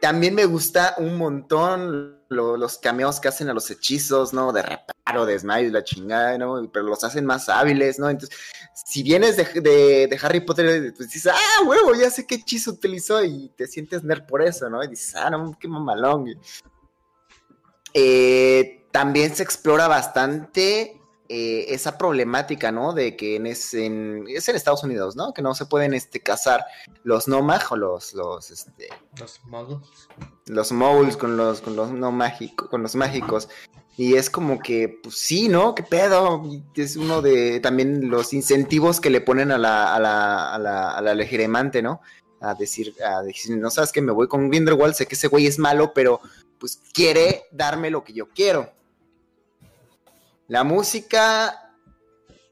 [0.00, 4.52] También me gusta un montón lo- los cameos que hacen a los hechizos, ¿no?
[4.52, 6.68] De reparo, de Smile, la chingada, ¿no?
[6.72, 8.10] Pero los hacen más hábiles, ¿no?
[8.10, 8.36] Entonces,
[8.74, 12.72] si vienes de, de- de Harry Potter, pues dices, ah, huevo, ya sé qué hechizo
[12.72, 14.82] utilizó y te sientes nerd por eso, ¿no?
[14.82, 16.22] Y dices, ah, no, qué mamalón.
[16.22, 16.36] güey".
[17.94, 22.94] Eh, también se explora bastante eh, esa problemática, ¿no?
[22.94, 25.34] De que en es, en, es en Estados Unidos, ¿no?
[25.34, 26.64] Que no se pueden este, cazar
[27.04, 28.88] los nomag o los, los, este,
[29.20, 30.08] Los muggles.
[30.46, 33.50] los moles con los con los no mágicos con los mágicos
[33.98, 36.42] y es como que pues sí no qué pedo
[36.74, 40.90] es uno de también los incentivos que le ponen a la a la a la,
[40.92, 42.00] a la legirimante no
[42.40, 45.46] a decir a decir no sabes que me voy con Grindelwald sé que ese güey
[45.46, 46.20] es malo pero
[46.58, 48.75] pues quiere darme lo que yo quiero
[50.48, 51.72] la música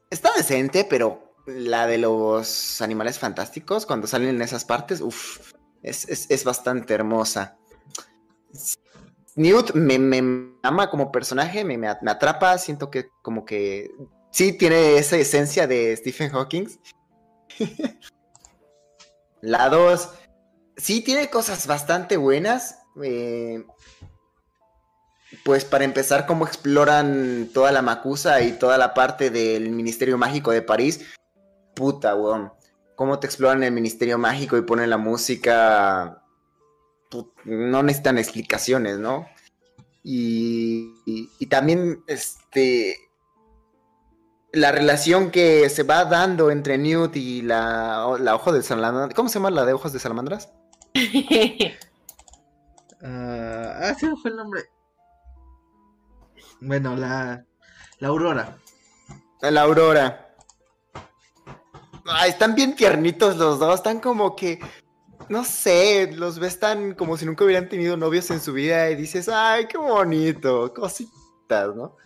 [0.09, 5.53] está decente pero la de los animales fantásticos cuando salen en esas partes uff
[5.85, 7.57] es, bastante hermosa.
[9.35, 13.91] Newt me, ama como personaje, me, me, me atrapa, siento que como que
[14.31, 16.67] sí tiene esa esencia de Stephen Hawking.
[19.41, 20.09] La 2,
[20.77, 22.79] sí tiene cosas bastante buenas.
[23.03, 23.63] eh,
[25.43, 30.51] pues para empezar, cómo exploran toda la Macusa y toda la parte del Ministerio Mágico
[30.51, 31.05] de París.
[31.75, 32.51] Puta, weón.
[32.95, 36.21] Cómo te exploran el Ministerio Mágico y ponen la música
[37.45, 39.27] no necesitan explicaciones, ¿no?
[40.03, 42.97] Y, y- y también, este,
[44.51, 49.29] la relación que se va dando entre Newt y la, la ojo de salamandra, ¿cómo
[49.29, 50.49] se llama la de ojos de salamandras?
[53.01, 54.61] Ah, ah, me fue el nombre.
[56.61, 57.45] Bueno, la,
[57.99, 58.57] la Aurora.
[59.41, 60.35] La Aurora.
[62.05, 64.59] Ay, están bien tiernitos los dos, están como que,
[65.27, 68.95] no sé, los ves tan como si nunca hubieran tenido novios en su vida y
[68.95, 71.97] dices, ay, qué bonito, cositas, ¿no?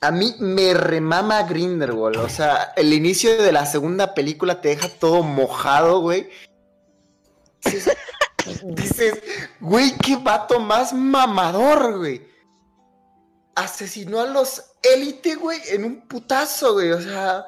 [0.00, 4.88] A mí me remama Grindelwald, o sea, el inicio de la segunda película te deja
[4.88, 6.28] todo mojado, güey.
[7.64, 7.96] Dices,
[8.62, 9.22] dices,
[9.60, 12.27] güey, qué vato más mamador, güey.
[13.58, 17.44] Asesinó a los élite, güey, en un putazo, güey, o sea,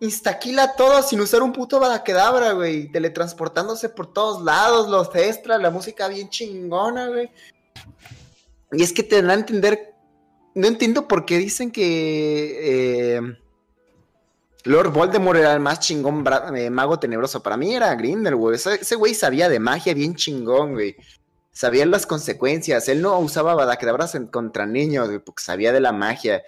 [0.00, 5.70] instaquila todo sin usar un puto badaquedabra, güey, teletransportándose por todos lados, los extras, la
[5.70, 7.30] música bien chingona, güey.
[8.72, 9.94] Y es que te dan a entender,
[10.54, 13.20] no entiendo por qué dicen que eh,
[14.64, 16.24] Lord Voldemort era el más chingón
[16.56, 17.42] eh, mago tenebroso.
[17.42, 18.56] Para mí era Grindelwald.
[18.56, 20.96] Ese, ese güey sabía de magia bien chingón, güey.
[21.54, 22.88] Sabía las consecuencias.
[22.88, 26.42] Él no usaba badaquedabras en- contra niños, porque sabía de la magia.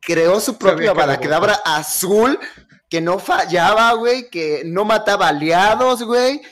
[0.00, 2.38] Creó su era badaquedabra azul
[2.88, 6.42] que no fallaba, güey, que no mataba aliados, güey,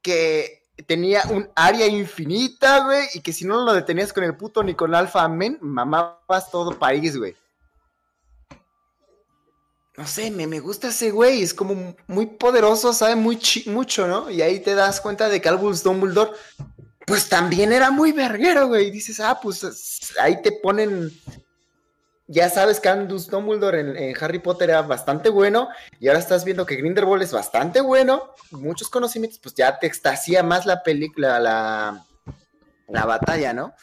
[0.00, 4.62] que tenía un área infinita, güey, y que si no lo detenías con el puto
[4.62, 7.36] ni con Alpha Men, mamabas todo país, güey.
[9.96, 14.30] No sé, me, me gusta ese güey, es como muy poderoso, sabe muy mucho, ¿no?
[14.30, 16.32] Y ahí te das cuenta de que Albus Dumbledore,
[17.06, 18.88] pues también era muy verguero, güey.
[18.88, 21.10] Y dices, ah, pues es- ahí te ponen
[22.32, 25.68] ya sabes que Andus Dumbledore en, Harry Potter era bastante bueno
[26.00, 30.42] y ahora estás viendo que Grindelwald es bastante bueno, muchos conocimientos, pues ya te extasía
[30.42, 32.06] más la película, la,
[32.88, 33.74] la batalla, ¿no?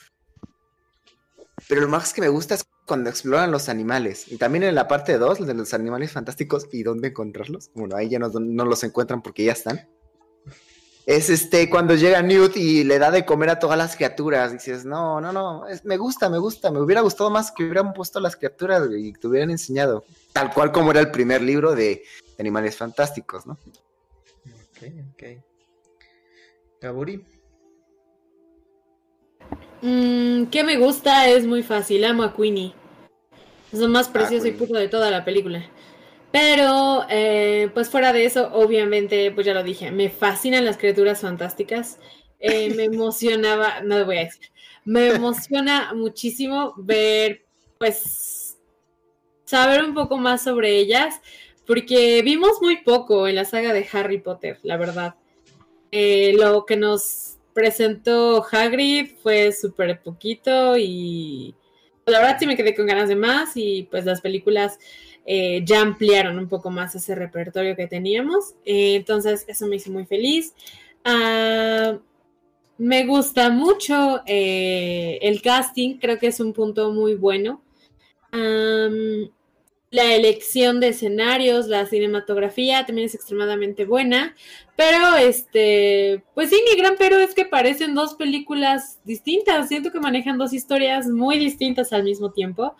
[1.67, 4.27] Pero lo más que me gusta es cuando exploran los animales.
[4.31, 7.69] Y también en la parte 2, de los animales fantásticos y dónde encontrarlos.
[7.75, 8.29] Bueno, ahí ya no
[8.65, 9.87] los encuentran porque ya están.
[11.09, 14.53] Es este cuando llega Newt y le da de comer a todas las criaturas.
[14.53, 16.69] Dices, no, no, no, es- me gusta, me gusta.
[16.69, 20.03] Me hubiera gustado más que hubieran puesto las criaturas y te hubieran enseñado.
[20.33, 22.03] Tal cual como era el primer libro de,
[22.37, 23.53] animales fantásticos, ¿no?
[23.53, 24.83] Ok,
[25.13, 25.23] ok.
[26.79, 27.25] Gaburi.
[29.81, 31.27] Mm, ¿Qué me gusta?
[31.27, 32.75] Es muy fácil, amo a Queenie.
[33.73, 35.67] Es lo más precioso y puro de toda la película.
[36.31, 41.21] Pero, eh, pues fuera de eso, obviamente, pues ya lo dije, me fascinan las criaturas
[41.21, 41.99] fantásticas.
[42.39, 44.51] Eh, me emocionaba, no lo voy a decir,
[44.85, 47.45] me emociona muchísimo ver,
[47.77, 48.57] pues,
[49.45, 51.19] saber un poco más sobre ellas,
[51.65, 55.15] porque vimos muy poco en la saga de Harry Potter, la verdad.
[55.91, 61.55] Eh, lo que nos presentó Hagrid fue súper poquito y
[62.05, 64.79] la verdad sí me quedé con ganas de más y pues las películas
[65.25, 68.55] eh, ya ampliaron un poco más ese repertorio que teníamos.
[68.65, 70.53] Eh, entonces eso me hizo muy feliz.
[71.05, 71.97] Ah,
[72.77, 77.61] me gusta mucho eh, el casting, creo que es un punto muy bueno.
[79.91, 84.35] La elección de escenarios, la cinematografía también es extremadamente buena.
[84.75, 89.67] Pero, este, pues sí, mi gran pero es que parecen dos películas distintas.
[89.67, 92.75] Siento que manejan dos historias muy distintas al mismo tiempo.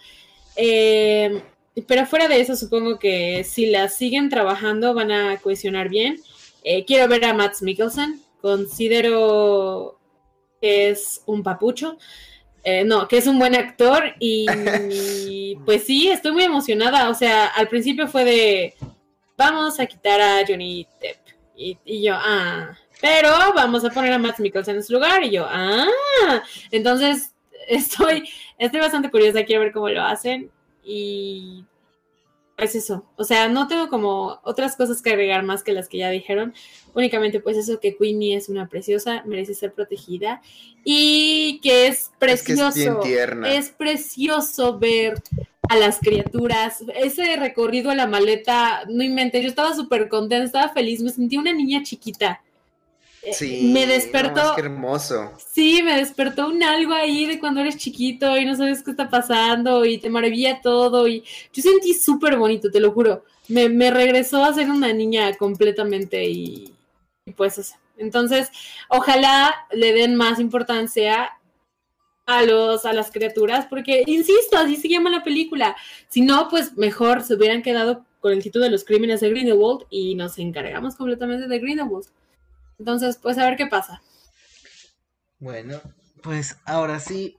[1.82, 6.18] Pero fuera de eso, supongo que si las siguen trabajando van a cohesionar bien.
[6.64, 8.22] Eh, quiero ver a Matt Mikkelsen.
[8.42, 10.00] Considero
[10.62, 11.98] que es un papucho.
[12.64, 17.10] Eh, no, que es un buen actor y pues sí, estoy muy emocionada.
[17.10, 18.74] O sea, al principio fue de,
[19.38, 21.18] vamos a quitar a Johnny Depp.
[21.56, 25.24] Y, y yo, ah, pero vamos a poner a Matt Mikkelsen en su lugar.
[25.24, 25.88] Y yo, ah,
[26.72, 27.34] entonces
[27.68, 30.52] estoy, estoy bastante curiosa, quiero ver cómo lo hacen.
[30.84, 31.66] Y
[32.56, 36.00] pues eso, o sea, no tengo como otras cosas que agregar más que las que
[36.00, 36.54] ya dijeron.
[36.94, 40.42] Únicamente pues eso que Queenie es una preciosa, merece ser protegida
[40.84, 43.00] y que es Es que precioso.
[43.00, 43.54] es tierna.
[43.54, 45.22] Es precioso ver
[45.70, 46.84] a las criaturas.
[46.96, 51.38] Ese recorrido a la maleta, no inventes, yo estaba súper contenta, estaba feliz, me sentí
[51.38, 52.42] una niña chiquita.
[53.22, 55.32] Eh, Sí, me no, despertó, es que hermoso.
[55.36, 59.10] sí, me despertó un algo ahí de cuando eres chiquito y no sabes qué está
[59.10, 63.24] pasando y te maravilla todo y yo sentí súper bonito, te lo juro.
[63.48, 66.74] Me, me regresó a ser una niña completamente y,
[67.26, 67.76] y pues eso.
[67.98, 68.50] Entonces,
[68.90, 71.32] ojalá le den más importancia
[72.26, 75.76] a los a las criaturas porque insisto, así se llama la película.
[76.10, 79.86] Si no, pues mejor se hubieran quedado con el título de los crímenes de Grindelwald
[79.90, 82.06] y nos encargamos completamente de Grindelwald.
[82.80, 84.02] Entonces, pues a ver qué pasa.
[85.40, 85.80] Bueno,
[86.24, 87.38] pues ahora sí,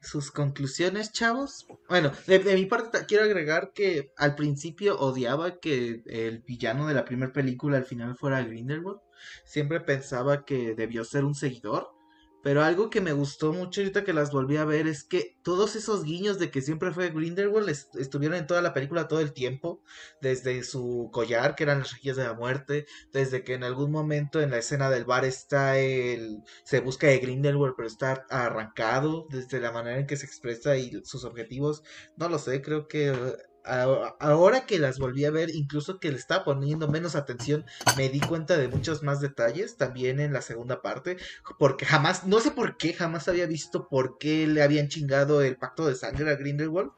[0.00, 1.66] sus conclusiones, chavos.
[1.88, 7.04] Bueno, de, mi parte quiero agregar que al principio odiaba que el villano de la
[7.04, 9.00] primera película al final fuera Grindelwald.
[9.44, 11.94] Siempre pensaba que debió ser un seguidor.
[12.42, 15.76] Pero algo que me gustó mucho ahorita que las volví a ver es que todos
[15.76, 19.32] esos guiños de que siempre fue Grindelwald est- estuvieron en toda la película todo el
[19.32, 19.82] tiempo.
[20.20, 22.86] Desde su collar, que eran las rejillas de la muerte.
[23.12, 27.18] Desde que en algún momento en la escena del bar está el se busca de
[27.18, 31.82] Grindelwald, pero está arrancado desde la manera en que se expresa y sus objetivos.
[32.16, 33.12] No lo sé, creo que
[33.64, 37.64] ahora que las volví a ver, incluso que le estaba poniendo menos atención,
[37.96, 41.16] me di cuenta de muchos más detalles también en la segunda parte,
[41.58, 45.56] porque jamás, no sé por qué, jamás había visto por qué le habían chingado el
[45.56, 46.92] pacto de sangre a Grindelwald.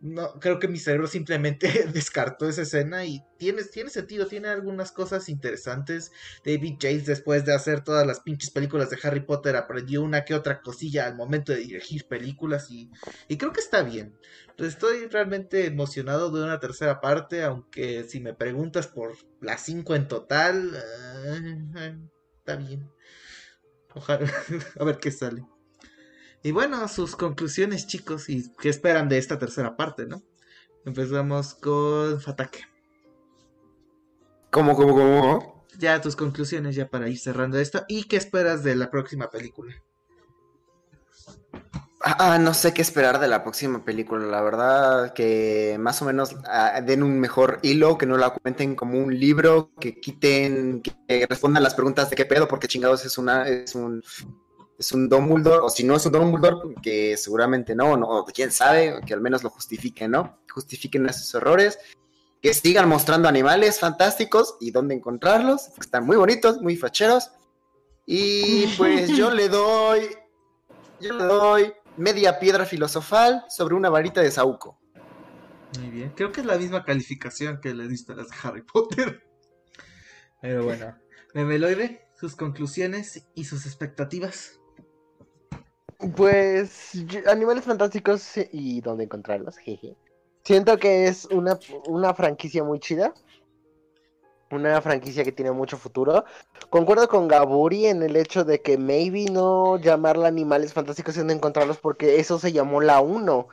[0.00, 4.92] No, creo que mi cerebro simplemente descartó esa escena y tiene, tiene sentido, tiene algunas
[4.92, 6.10] cosas interesantes.
[6.44, 10.34] David Yates, después de hacer todas las pinches películas de Harry Potter, aprendió una que
[10.34, 12.90] otra cosilla al momento de dirigir películas y,
[13.28, 14.16] y creo que está bien.
[14.56, 19.94] Pues Estoy realmente emocionado de una tercera parte, aunque si me preguntas por las cinco
[19.94, 20.74] en total,
[21.76, 21.98] eh,
[22.38, 22.88] está bien.
[23.94, 24.26] Ojalá,
[24.80, 25.42] a ver qué sale.
[26.42, 30.22] Y bueno, sus conclusiones, chicos, y qué esperan de esta tercera parte, ¿no?
[30.84, 32.68] Empezamos con Fatake.
[34.50, 35.64] ¿Cómo, cómo, cómo?
[35.78, 37.84] Ya tus conclusiones ya para ir cerrando esto.
[37.88, 39.72] ¿Y qué esperas de la próxima película?
[42.04, 44.26] Ah, no sé qué esperar de la próxima película.
[44.26, 48.74] La verdad que más o menos ah, den un mejor hilo, que no la cuenten
[48.74, 53.18] como un libro, que quiten, que respondan las preguntas de qué pedo, porque chingados es
[53.18, 54.02] una, es un,
[54.78, 59.00] es un Dumbledore, o si no es un Dumbledore, que seguramente no, no, quién sabe,
[59.06, 60.38] que al menos lo justifiquen, ¿no?
[60.52, 61.78] Justifiquen esos errores,
[62.40, 67.30] que sigan mostrando animales fantásticos y dónde encontrarlos, están muy bonitos, muy facheros.
[68.04, 70.08] Y pues yo le doy,
[71.00, 74.80] yo le doy media piedra filosofal sobre una varita de Sauco.
[75.78, 79.22] Muy bien, creo que es la misma calificación que le diste a las Harry Potter.
[80.40, 80.98] Pero bueno,
[81.34, 84.58] Memeloide, sus conclusiones y sus expectativas.
[86.16, 86.92] Pues
[87.28, 89.96] Animales Fantásticos y dónde encontrarlos, jeje.
[90.42, 93.14] Siento que es una, una franquicia muy chida.
[94.50, 96.24] Una franquicia que tiene mucho futuro.
[96.70, 101.34] Concuerdo con Gaburi en el hecho de que maybe no llamarla Animales Fantásticos y dónde
[101.34, 103.46] encontrarlos porque eso se llamó la 1.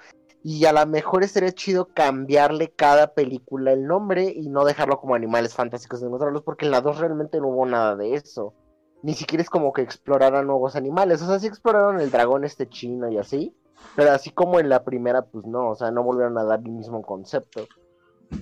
[0.43, 5.13] Y a lo mejor estaría chido cambiarle cada película el nombre y no dejarlo como
[5.13, 8.55] Animales Fantásticos y encontrarlos porque en la 2 realmente no hubo nada de eso
[9.01, 11.21] ni siquiera es como que exploraran nuevos animales.
[11.21, 13.53] O sea, sí exploraron el dragón este chino y así.
[13.95, 15.69] Pero así como en la primera, pues no.
[15.69, 17.67] O sea, no volvieron a dar el mismo concepto.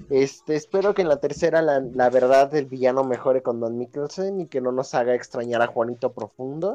[0.10, 4.42] Este, espero que en la tercera la, la verdad del villano mejore con Don Mikkelsen
[4.42, 6.74] y que no nos haga extrañar a Juanito Profundo.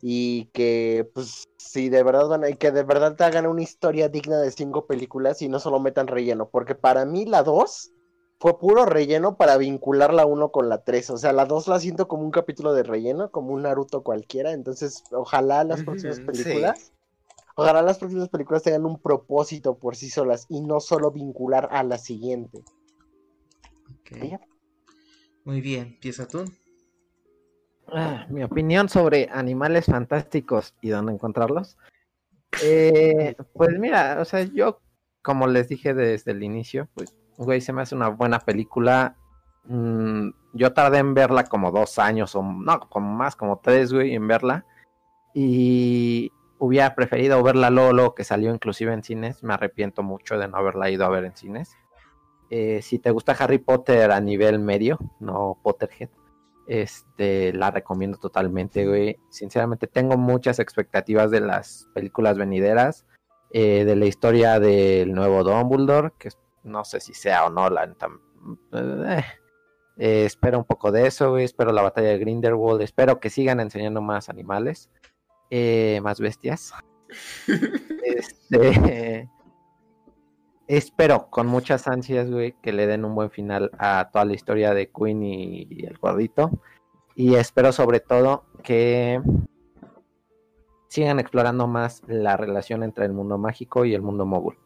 [0.00, 4.08] Y que, pues, si de verdad van a- que de verdad te hagan una historia
[4.08, 6.48] digna de cinco películas y no solo metan relleno.
[6.48, 7.90] Porque para mí la 2
[8.38, 11.10] fue puro relleno para vincular la 1 con la 3.
[11.10, 14.52] O sea, la 2 la siento como un capítulo de relleno, como un Naruto cualquiera.
[14.52, 16.22] Entonces, ojalá las próximas sí.
[16.22, 16.92] películas,
[17.56, 21.82] ojalá las próximas películas tengan un propósito por sí solas y no solo vincular a
[21.82, 22.62] la siguiente.
[24.00, 24.30] Ok.
[24.30, 24.40] ¿Ya?
[25.44, 26.44] Muy bien, empieza tú.
[27.90, 31.78] Ah, mi opinión sobre animales fantásticos y dónde encontrarlos.
[32.62, 34.80] Eh, pues mira, o sea, yo,
[35.22, 39.16] como les dije desde el inicio, pues, güey, se me hace una buena película.
[39.64, 44.14] Mm, yo tardé en verla como dos años, o no, como más, como tres, güey,
[44.14, 44.66] en verla.
[45.34, 49.42] Y hubiera preferido verla luego que salió inclusive en cines.
[49.42, 51.76] Me arrepiento mucho de no haberla ido a ver en cines.
[52.50, 56.08] Eh, si te gusta Harry Potter a nivel medio, no Potterhead,
[56.66, 59.18] este, la recomiendo totalmente, güey.
[59.28, 63.06] Sinceramente, tengo muchas expectativas de las películas venideras,
[63.52, 66.30] eh, de la historia del nuevo Dumbledore, que
[66.68, 68.08] no sé si sea o no, la neta,
[68.72, 69.24] eh,
[69.98, 71.44] eh, espero un poco de eso, güey.
[71.44, 72.80] Espero la batalla de Grindelwald.
[72.82, 74.90] Espero que sigan enseñando más animales,
[75.50, 76.72] eh, más bestias.
[78.04, 79.28] este,
[80.66, 84.74] espero con muchas ansias, güey, que le den un buen final a toda la historia
[84.74, 86.50] de Queen y, y el gordito.
[87.14, 89.20] Y espero sobre todo que
[90.88, 94.56] sigan explorando más la relación entre el mundo mágico y el mundo mogul.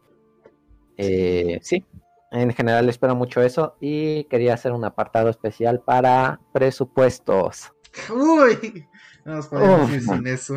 [0.96, 1.84] Eh, sí,
[2.30, 7.72] en general espero mucho eso y quería hacer un apartado especial para presupuestos.
[8.10, 8.86] Uy,
[9.24, 10.56] no nos podemos ir sin eso.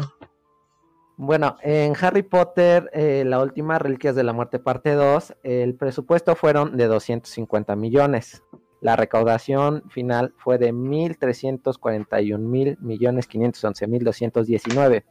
[1.17, 6.35] Bueno, en Harry Potter, eh, la última Reliquias de la Muerte parte 2, el presupuesto
[6.35, 8.43] fueron de 250 millones.
[8.81, 15.05] La recaudación final fue de 1.341 mil millones 511 mil 219.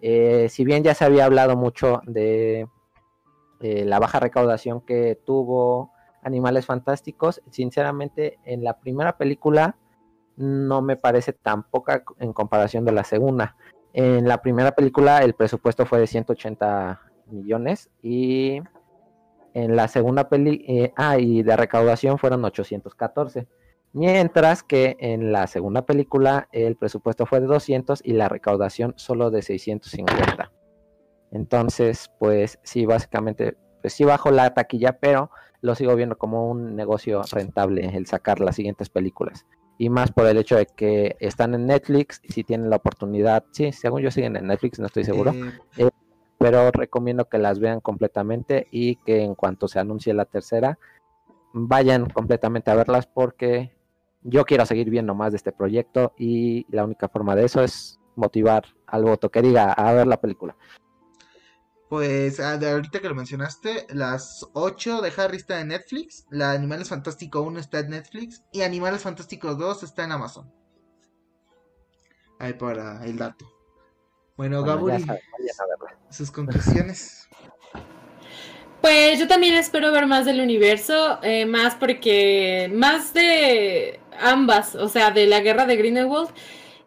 [0.00, 2.68] Eh, si bien ya se había hablado mucho de
[3.60, 5.92] eh, la baja recaudación que tuvo
[6.22, 9.76] Animales Fantásticos, sinceramente en la primera película
[10.36, 13.56] no me parece tan poca en comparación de la segunda.
[13.92, 18.60] En la primera película el presupuesto fue de 180 millones y
[19.54, 23.48] en la segunda peli, eh, ah, y de recaudación fueron 814.
[23.92, 29.30] Mientras que en la segunda película el presupuesto fue de 200 y la recaudación solo
[29.30, 30.52] de 650.
[31.32, 36.76] Entonces, pues sí, básicamente, pues sí bajo la taquilla, pero lo sigo viendo como un
[36.76, 39.46] negocio rentable el sacar las siguientes películas.
[39.76, 43.44] Y más por el hecho de que están en Netflix, y si tienen la oportunidad,
[43.52, 45.32] sí, según yo siguen en Netflix, no estoy seguro,
[45.76, 45.88] Eh,
[46.38, 50.78] pero recomiendo que las vean completamente y que en cuanto se anuncie la tercera,
[51.52, 53.72] vayan completamente a verlas porque
[54.22, 58.00] yo quiero seguir viendo más de este proyecto y la única forma de eso es
[58.16, 60.56] motivar al voto que diga a ver la película.
[61.88, 66.52] Pues ah, de ahorita que lo mencionaste, las 8 de Harry está en Netflix, la
[66.52, 70.52] Animales Fantástico 1 está en Netflix y Animales Fantásticos 2 está en Amazon.
[72.38, 73.46] Ahí para el dato.
[74.36, 75.04] Bueno, Bueno, Gaburi,
[76.10, 77.28] sus conclusiones.
[78.80, 84.88] Pues yo también espero ver más del universo, eh, más porque más de ambas, o
[84.88, 86.30] sea, de la guerra de Grindelwald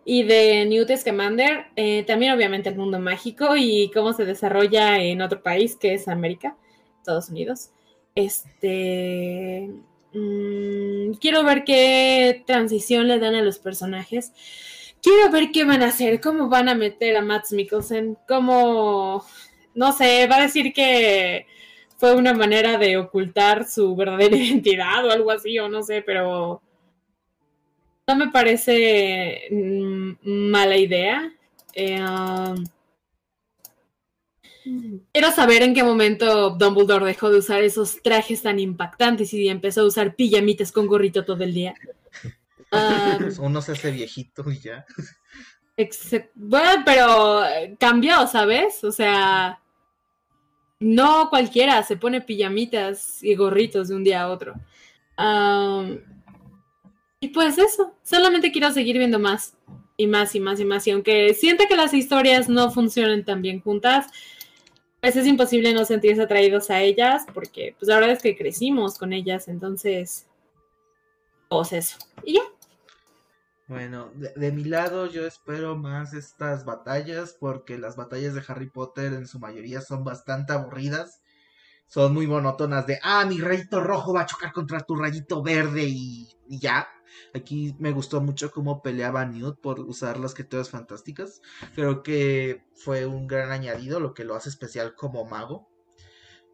[0.05, 5.21] y de Newt Scamander, eh, también obviamente el mundo mágico y cómo se desarrolla en
[5.21, 6.57] otro país que es América,
[6.97, 7.71] Estados Unidos.
[8.15, 9.69] Este,
[10.13, 14.31] mm, quiero ver qué transición le dan a los personajes.
[15.01, 19.25] quiero ver qué van a hacer, cómo van a meter a Matt Mikkelsen, cómo,
[19.75, 21.47] no sé, va a decir que
[21.97, 26.61] fue una manera de ocultar su verdadera identidad o algo así, o no sé, pero
[28.07, 30.11] no me parece mm,
[30.49, 31.33] mala idea.
[31.73, 32.63] Eh, um,
[35.11, 39.81] Quiero saber en qué momento Dumbledore dejó de usar esos trajes tan impactantes y empezó
[39.81, 41.73] a usar pijamitas con gorrito todo el día.
[42.71, 44.85] Ah, Uno se hace viejito y ya.
[46.35, 47.41] bueno, pero
[47.79, 48.83] cambió, ¿sabes?
[48.83, 49.59] O sea,
[50.79, 54.53] no cualquiera se pone pijamitas y gorritos de un día a otro.
[55.17, 55.99] Am,
[57.23, 59.55] y pues eso, solamente quiero seguir viendo más
[59.95, 60.87] y más y más y más.
[60.87, 64.07] Y aunque sienta que las historias no funcionan tan bien juntas,
[64.99, 68.97] pues es imposible no sentirse atraídos a ellas porque pues la verdad es que crecimos
[68.97, 70.25] con ellas, entonces,
[71.47, 71.97] pues eso.
[72.23, 72.41] Y ya.
[73.67, 79.13] Bueno, de, mi lado yo espero más estas batallas porque las batallas de Harry Potter
[79.13, 81.21] en su mayoría son bastante aburridas.
[81.85, 85.83] Son muy monótonas de, ah, mi rayito rojo va a chocar contra tu rayito verde
[85.83, 86.87] y ya.
[87.33, 91.41] Aquí me gustó mucho cómo peleaba Newt por usar las criaturas fantásticas.
[91.75, 95.69] Creo que fue un gran añadido, lo que lo hace especial como mago.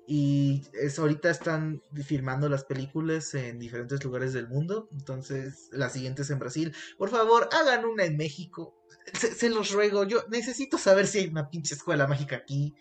[0.09, 4.87] Y es, ahorita están filmando las películas en diferentes lugares del mundo.
[4.93, 6.73] Entonces, la siguiente es en Brasil.
[6.97, 8.73] Por favor, hagan una en México.
[9.13, 10.05] Se, se los ruego.
[10.05, 12.73] Yo necesito saber si hay una pinche escuela mágica aquí.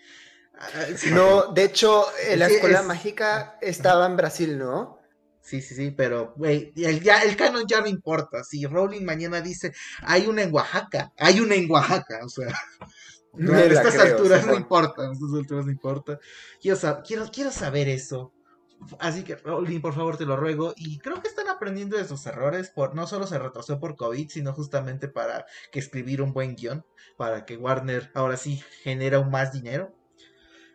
[0.58, 0.70] Ah.
[1.12, 2.04] No, de hecho,
[2.36, 4.95] la escuela es- mágica estaba en Brasil, ¿no?
[5.46, 8.42] Sí, sí, sí, pero, güey, el, ya, el canon ya no importa.
[8.42, 9.72] Si Rowling mañana dice,
[10.02, 12.48] hay una en Oaxaca, hay una en Oaxaca, o sea,
[13.32, 14.62] no, a estas creo, alturas no Simón.
[14.62, 16.18] importa, a estas alturas no importa.
[16.60, 16.76] Quiero,
[17.06, 18.32] quiero, quiero saber eso.
[18.98, 20.74] Así que, Rowling, por favor, te lo ruego.
[20.76, 22.70] Y creo que están aprendiendo de sus errores.
[22.70, 26.84] Por, no solo se retrasó por COVID, sino justamente para que escribir un buen guion.
[27.16, 29.94] Para que Warner ahora sí genera aún más dinero.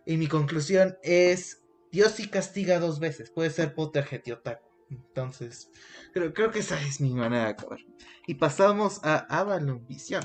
[0.06, 1.61] Y mi conclusión es:
[1.92, 3.30] Dios sí castiga dos veces.
[3.32, 4.62] Puede ser Potterhead y.
[4.90, 5.70] Entonces,
[6.14, 7.80] creo, creo que esa es mi manera de acabar.
[8.28, 10.24] Y pasamos a Avalon Visión.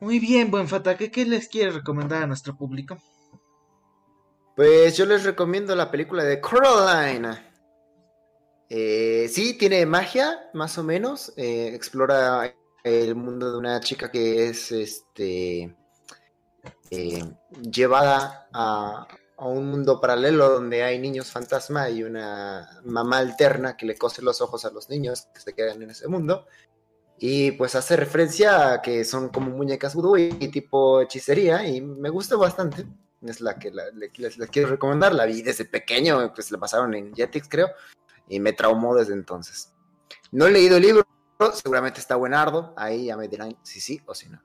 [0.00, 2.98] Muy bien, buen Fatake, ¿qué les quiere recomendar a nuestro público?
[4.56, 7.49] Pues yo les recomiendo la película de Coraline.
[8.72, 11.32] Eh, sí, tiene magia, más o menos.
[11.36, 12.54] eh, explora
[12.84, 15.76] el mundo de una chica que es este
[16.90, 17.24] eh,
[17.70, 19.06] llevada a,
[19.38, 24.40] un mundo paralelo donde hay niños fantasma y una mamá alterna que le cose los
[24.42, 26.46] ojos a los niños que se quedan en ese mundo.
[27.18, 31.80] Y pues hace referencia a que son como muñecas vudú y, y tipo hechicería y
[31.80, 32.86] me gusta bastante.
[33.22, 35.14] Es la que les, les quiero recomendar.
[35.14, 37.68] La vi desde pequeño, pues la pasaron en Jetix, creo,
[38.30, 39.74] y me traumó desde entonces.
[40.30, 41.06] No he leído el libro,
[41.52, 42.72] seguramente está buenardo.
[42.76, 44.40] Ahí ya me dirán si sí o si no.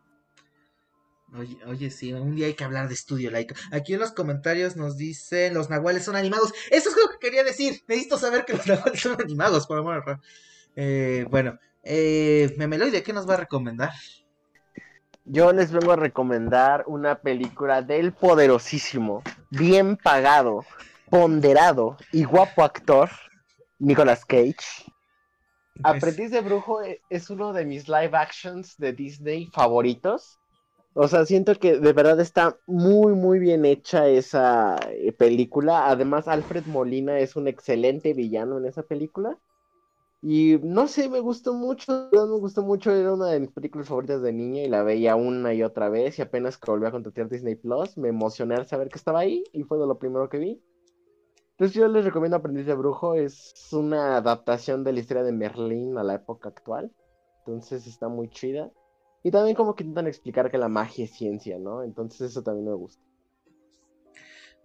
[1.38, 3.56] Oye, oye, sí, un día hay que hablar de estudio laico.
[3.72, 6.54] Aquí en los comentarios nos dicen los nahuales son animados.
[6.72, 7.84] Eso es lo que quería decir.
[7.88, 10.20] Necesito saber que los nahuales son animados, por amor.
[10.76, 13.92] Eh, bueno, eh, Memeloide, ¿qué nos va a recomendar?
[15.26, 20.66] Yo les vengo a recomendar una película del poderosísimo, bien pagado,
[21.10, 23.10] ponderado y guapo actor
[23.80, 24.86] Nicolas Cage.
[25.84, 30.40] Aprendiz de Brujo e- es uno de mis live actions de Disney favoritos.
[30.94, 35.90] O sea, siento que de verdad está muy, muy bien hecha esa eh, película.
[35.90, 39.38] Además, Alfred Molina es un excelente villano en esa película.
[40.22, 42.92] Y no sé, me gustó mucho, me gustó mucho.
[42.92, 46.20] Era una de mis películas favoritas de niña y la veía una y otra vez.
[46.20, 49.44] Y apenas que volví a contratar Disney Plus, me emocioné al saber que estaba ahí
[49.54, 50.64] y fue de lo primero que vi.
[51.56, 55.98] Entonces yo les recomiendo Aprendiz de Brujo, es una adaptación de la historia de Merlín
[55.98, 56.92] a la época actual.
[57.40, 58.72] Entonces está muy chida.
[59.24, 61.82] Y también como que intentan explicar que la magia es ciencia, ¿no?
[61.82, 63.02] Entonces eso también me gusta.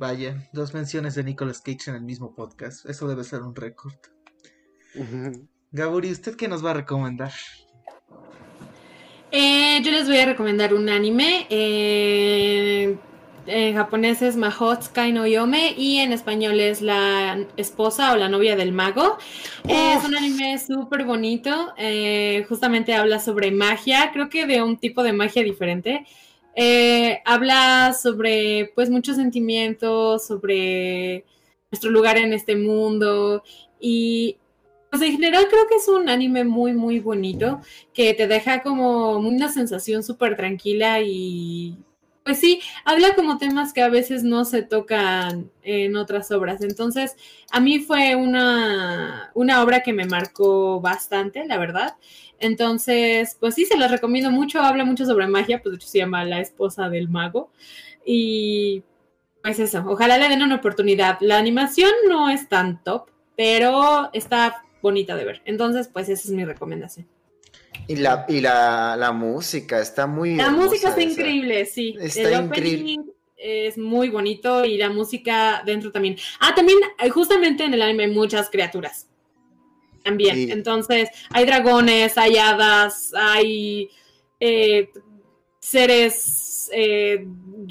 [0.00, 2.84] Vaya, dos menciones de Nicolas Cage en el mismo podcast.
[2.86, 3.94] Eso debe ser un récord.
[5.70, 7.30] Gaburi, ¿usted qué nos va a recomendar?
[9.30, 11.46] Eh, yo les voy a recomendar un anime.
[11.50, 12.98] eh,
[13.46, 18.56] en japonés es Mahotsukai no Yome y en español es la esposa o la novia
[18.56, 19.18] del mago.
[19.68, 21.72] Es un anime súper bonito.
[21.76, 26.06] eh, justamente habla sobre magia, creo que de un tipo de magia diferente.
[26.54, 31.24] Eh, habla sobre pues muchos sentimientos, sobre
[31.70, 33.42] nuestro lugar en este mundo
[33.78, 34.36] y
[34.90, 37.60] pues en general creo que es un anime muy muy bonito
[37.94, 41.78] que te deja como una sensación súper tranquila y
[42.24, 46.62] Pues sí, habla como temas que a veces no se tocan en otras obras.
[46.62, 47.16] Entonces,
[47.50, 51.96] a mí fue una, una obra que me marcó bastante, la verdad.
[52.38, 54.60] Entonces, pues sí, se las recomiendo mucho.
[54.60, 57.50] Habla mucho sobre magia, pues de hecho se llama La esposa del mago.
[58.04, 58.82] Y
[59.42, 61.18] pues eso, ojalá le den una oportunidad.
[61.20, 65.42] La animación no es tan top, pero está bonita de ver.
[65.46, 67.06] Entonces, pues esa es mi recomendación.
[67.90, 70.36] Y la, y la, la música está muy.
[70.36, 71.10] La hermosa música está esa.
[71.10, 71.96] increíble, sí.
[72.00, 72.92] Está El increíble.
[72.92, 72.98] opening
[73.36, 76.16] es muy bonito y la música dentro también.
[76.38, 79.08] Ah, también, eh, justamente en el anime hay muchas criaturas.
[80.04, 80.36] También.
[80.36, 80.52] Sí.
[80.52, 83.90] Entonces, hay dragones, hay hadas, hay
[84.38, 84.88] eh,
[85.58, 87.26] seres eh,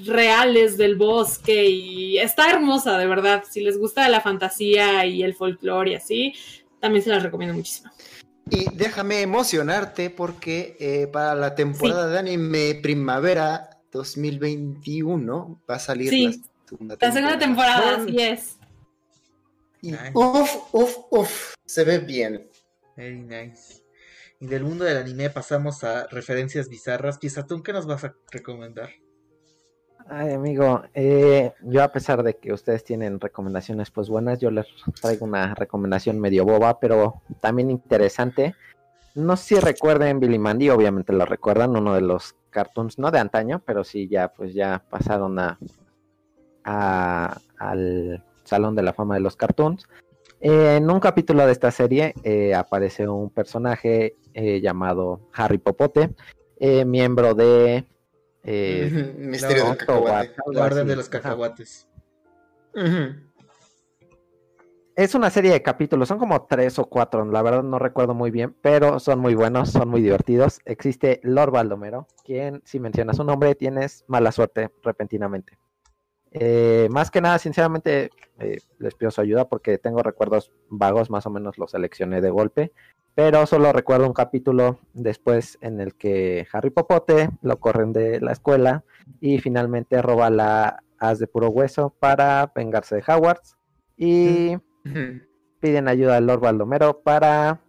[0.06, 3.46] reales del bosque y está hermosa, de verdad.
[3.50, 6.34] Si les gusta la fantasía y el folclore y así,
[6.82, 7.90] también se las recomiendo muchísimo.
[8.50, 16.10] Y déjame emocionarte porque eh, para la temporada de anime primavera 2021 va a salir
[16.10, 18.58] Sí, la segunda La segunda temporada, Bueno, así es.
[19.82, 20.12] y Nice.
[20.14, 22.50] uf, uf, uf, se ve bien.
[22.96, 23.84] Very nice.
[24.40, 27.18] Y del mundo del anime pasamos a referencias bizarras.
[27.18, 28.90] Pisatún, ¿qué nos vas a recomendar?
[30.12, 34.66] Ay, amigo, eh, yo a pesar de que ustedes tienen recomendaciones pues buenas, yo les
[35.00, 38.56] traigo una recomendación medio boba, pero también interesante.
[39.14, 43.20] No sé si recuerden Billy Mandy, obviamente lo recuerdan, uno de los cartoons, no de
[43.20, 45.60] antaño, pero sí ya pues ya pasaron a,
[47.60, 49.88] al Salón de la Fama de los Cartoons.
[50.42, 56.16] Eh, en un capítulo de esta serie eh, aparece un personaje llamado Harry Popote,
[56.86, 57.86] miembro de...
[58.44, 60.36] eh, Misterio no, del cacahuate.
[60.52, 61.88] La orden de los cacahuates.
[64.96, 68.32] Es una serie de capítulos, son como tres o cuatro, la verdad no recuerdo muy
[68.32, 70.60] bien, pero son muy buenos, son muy divertidos.
[70.66, 75.58] Existe Lord Baldomero, quien si mencionas su nombre tienes mala suerte repentinamente.
[76.32, 81.26] Eh, más que nada, sinceramente, eh, les pido su ayuda porque tengo recuerdos vagos, más
[81.26, 82.72] o menos los seleccioné de golpe,
[83.16, 88.32] pero solo recuerdo un capítulo después en el que Harry Popote lo corren de la
[88.32, 88.84] escuela
[89.20, 93.58] y finalmente roba la as de puro hueso para vengarse de Hogwarts
[93.98, 94.56] y
[95.60, 97.60] piden ayuda al Lord Baldomero para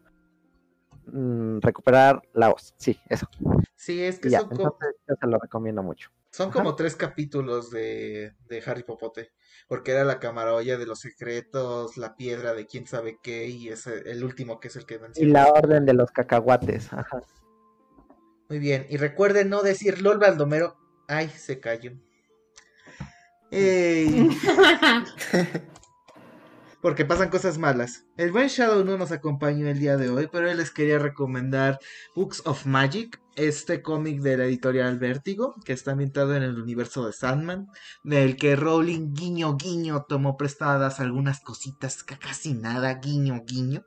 [1.07, 2.75] mm, recuperar la hoz.
[2.77, 3.27] Sí, eso.
[3.75, 6.11] Sí, es que ya, co- entonces yo se lo recomiendo mucho.
[6.31, 9.33] Son como tres capítulos de, de Harry Popote.
[9.68, 13.87] Porque era la camarolla de los secretos, la piedra de quién sabe qué, y es
[13.87, 15.33] el último que es el que Y menciona.
[15.45, 16.93] la orden de los cacahuates.
[16.93, 17.20] Ajá.
[18.49, 20.76] Muy bien, y recuerden no decir LOL Baldomero.
[21.07, 21.93] Ay, se cayó.
[23.53, 24.28] Ey,
[26.81, 28.07] porque pasan cosas malas.
[28.16, 31.78] El buen Shadow no nos acompañó el día de hoy, pero él les quería recomendar
[32.16, 37.07] Books of Magic, este cómic de la editorial Vértigo, que está ambientado en el universo
[37.07, 37.66] de Sandman,
[38.03, 43.85] del que Rowling guiño guiño tomó prestadas algunas cositas, ca- casi nada, guiño guiño.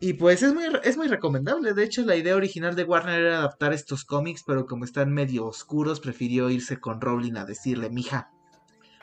[0.00, 1.74] Y pues es muy, es muy recomendable.
[1.74, 5.46] De hecho, la idea original de Warner era adaptar estos cómics, pero como están medio
[5.46, 8.28] oscuros, prefirió irse con Rowling a decirle, mija,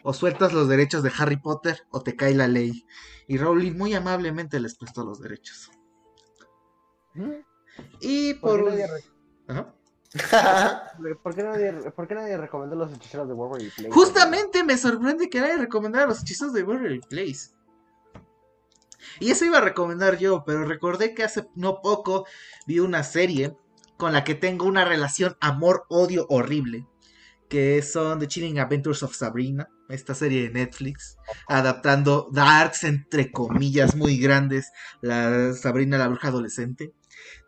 [0.04, 2.86] o sueltas los derechos de Harry Potter o te cae la ley.
[3.28, 5.72] Y Rowling muy amablemente les prestó los derechos.
[8.00, 8.72] Y ¿Por por...
[8.72, 9.04] qué nadie,
[9.48, 9.74] Ajá.
[11.22, 13.92] por qué nadie, por qué nadie recomendó los hechiceros de Waverly Place?
[13.92, 17.52] Justamente me sorprende que nadie recomendara los hechizos de Waverly Place.
[19.20, 22.26] Y eso iba a recomendar yo, pero recordé que hace no poco
[22.66, 23.56] vi una serie
[23.98, 26.88] con la que tengo una relación amor-odio horrible.
[27.50, 31.18] Que son The Chilling Adventures of Sabrina, esta serie de Netflix,
[31.48, 34.72] adaptando darks entre comillas muy grandes,
[35.02, 36.94] la Sabrina la bruja adolescente.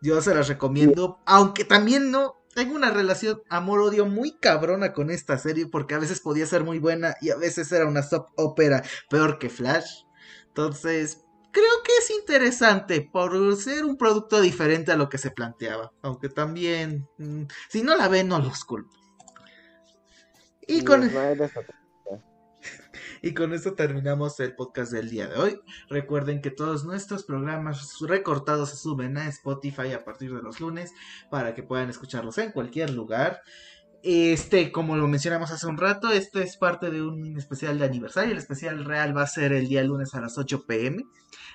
[0.00, 5.38] Yo se las recomiendo, aunque también no tengo una relación amor-odio muy cabrona con esta
[5.38, 8.82] serie porque a veces podía ser muy buena y a veces era una soap opera
[9.08, 10.02] peor que Flash.
[10.48, 15.92] Entonces, creo que es interesante por ser un producto diferente a lo que se planteaba.
[16.02, 18.90] Aunque también, mm, si no la ven, no los culpo.
[20.66, 21.81] Y con, otro.
[23.22, 25.60] Y con esto terminamos el podcast del día de hoy.
[25.88, 30.92] Recuerden que todos nuestros programas recortados se suben a Spotify a partir de los lunes
[31.30, 33.40] para que puedan escucharlos en cualquier lugar.
[34.02, 38.32] Este, como lo mencionamos hace un rato, este es parte de un especial de aniversario.
[38.32, 41.04] El especial real va a ser el día lunes a las 8 pm.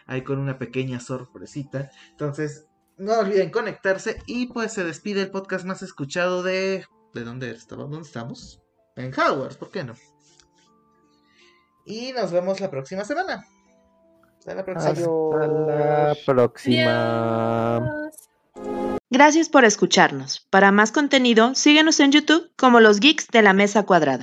[0.06, 1.92] Ahí con una pequeña sorpresita.
[2.12, 2.66] Entonces,
[2.98, 4.22] no olviden conectarse.
[4.26, 6.86] Y pues se despide el podcast más escuchado de.
[7.14, 7.84] ¿De dónde estaba?
[7.84, 8.62] ¿Dónde estamos?
[8.96, 9.96] En Hogwarts, ¿por qué no?
[11.88, 13.48] Y nos vemos la próxima semana.
[14.38, 14.92] Hasta la próxima.
[14.92, 17.78] Hasta la próxima.
[17.78, 18.30] Adiós.
[19.10, 20.46] Gracias por escucharnos.
[20.50, 24.16] Para más contenido, síguenos en YouTube como los Geeks de la Mesa Cuadrada.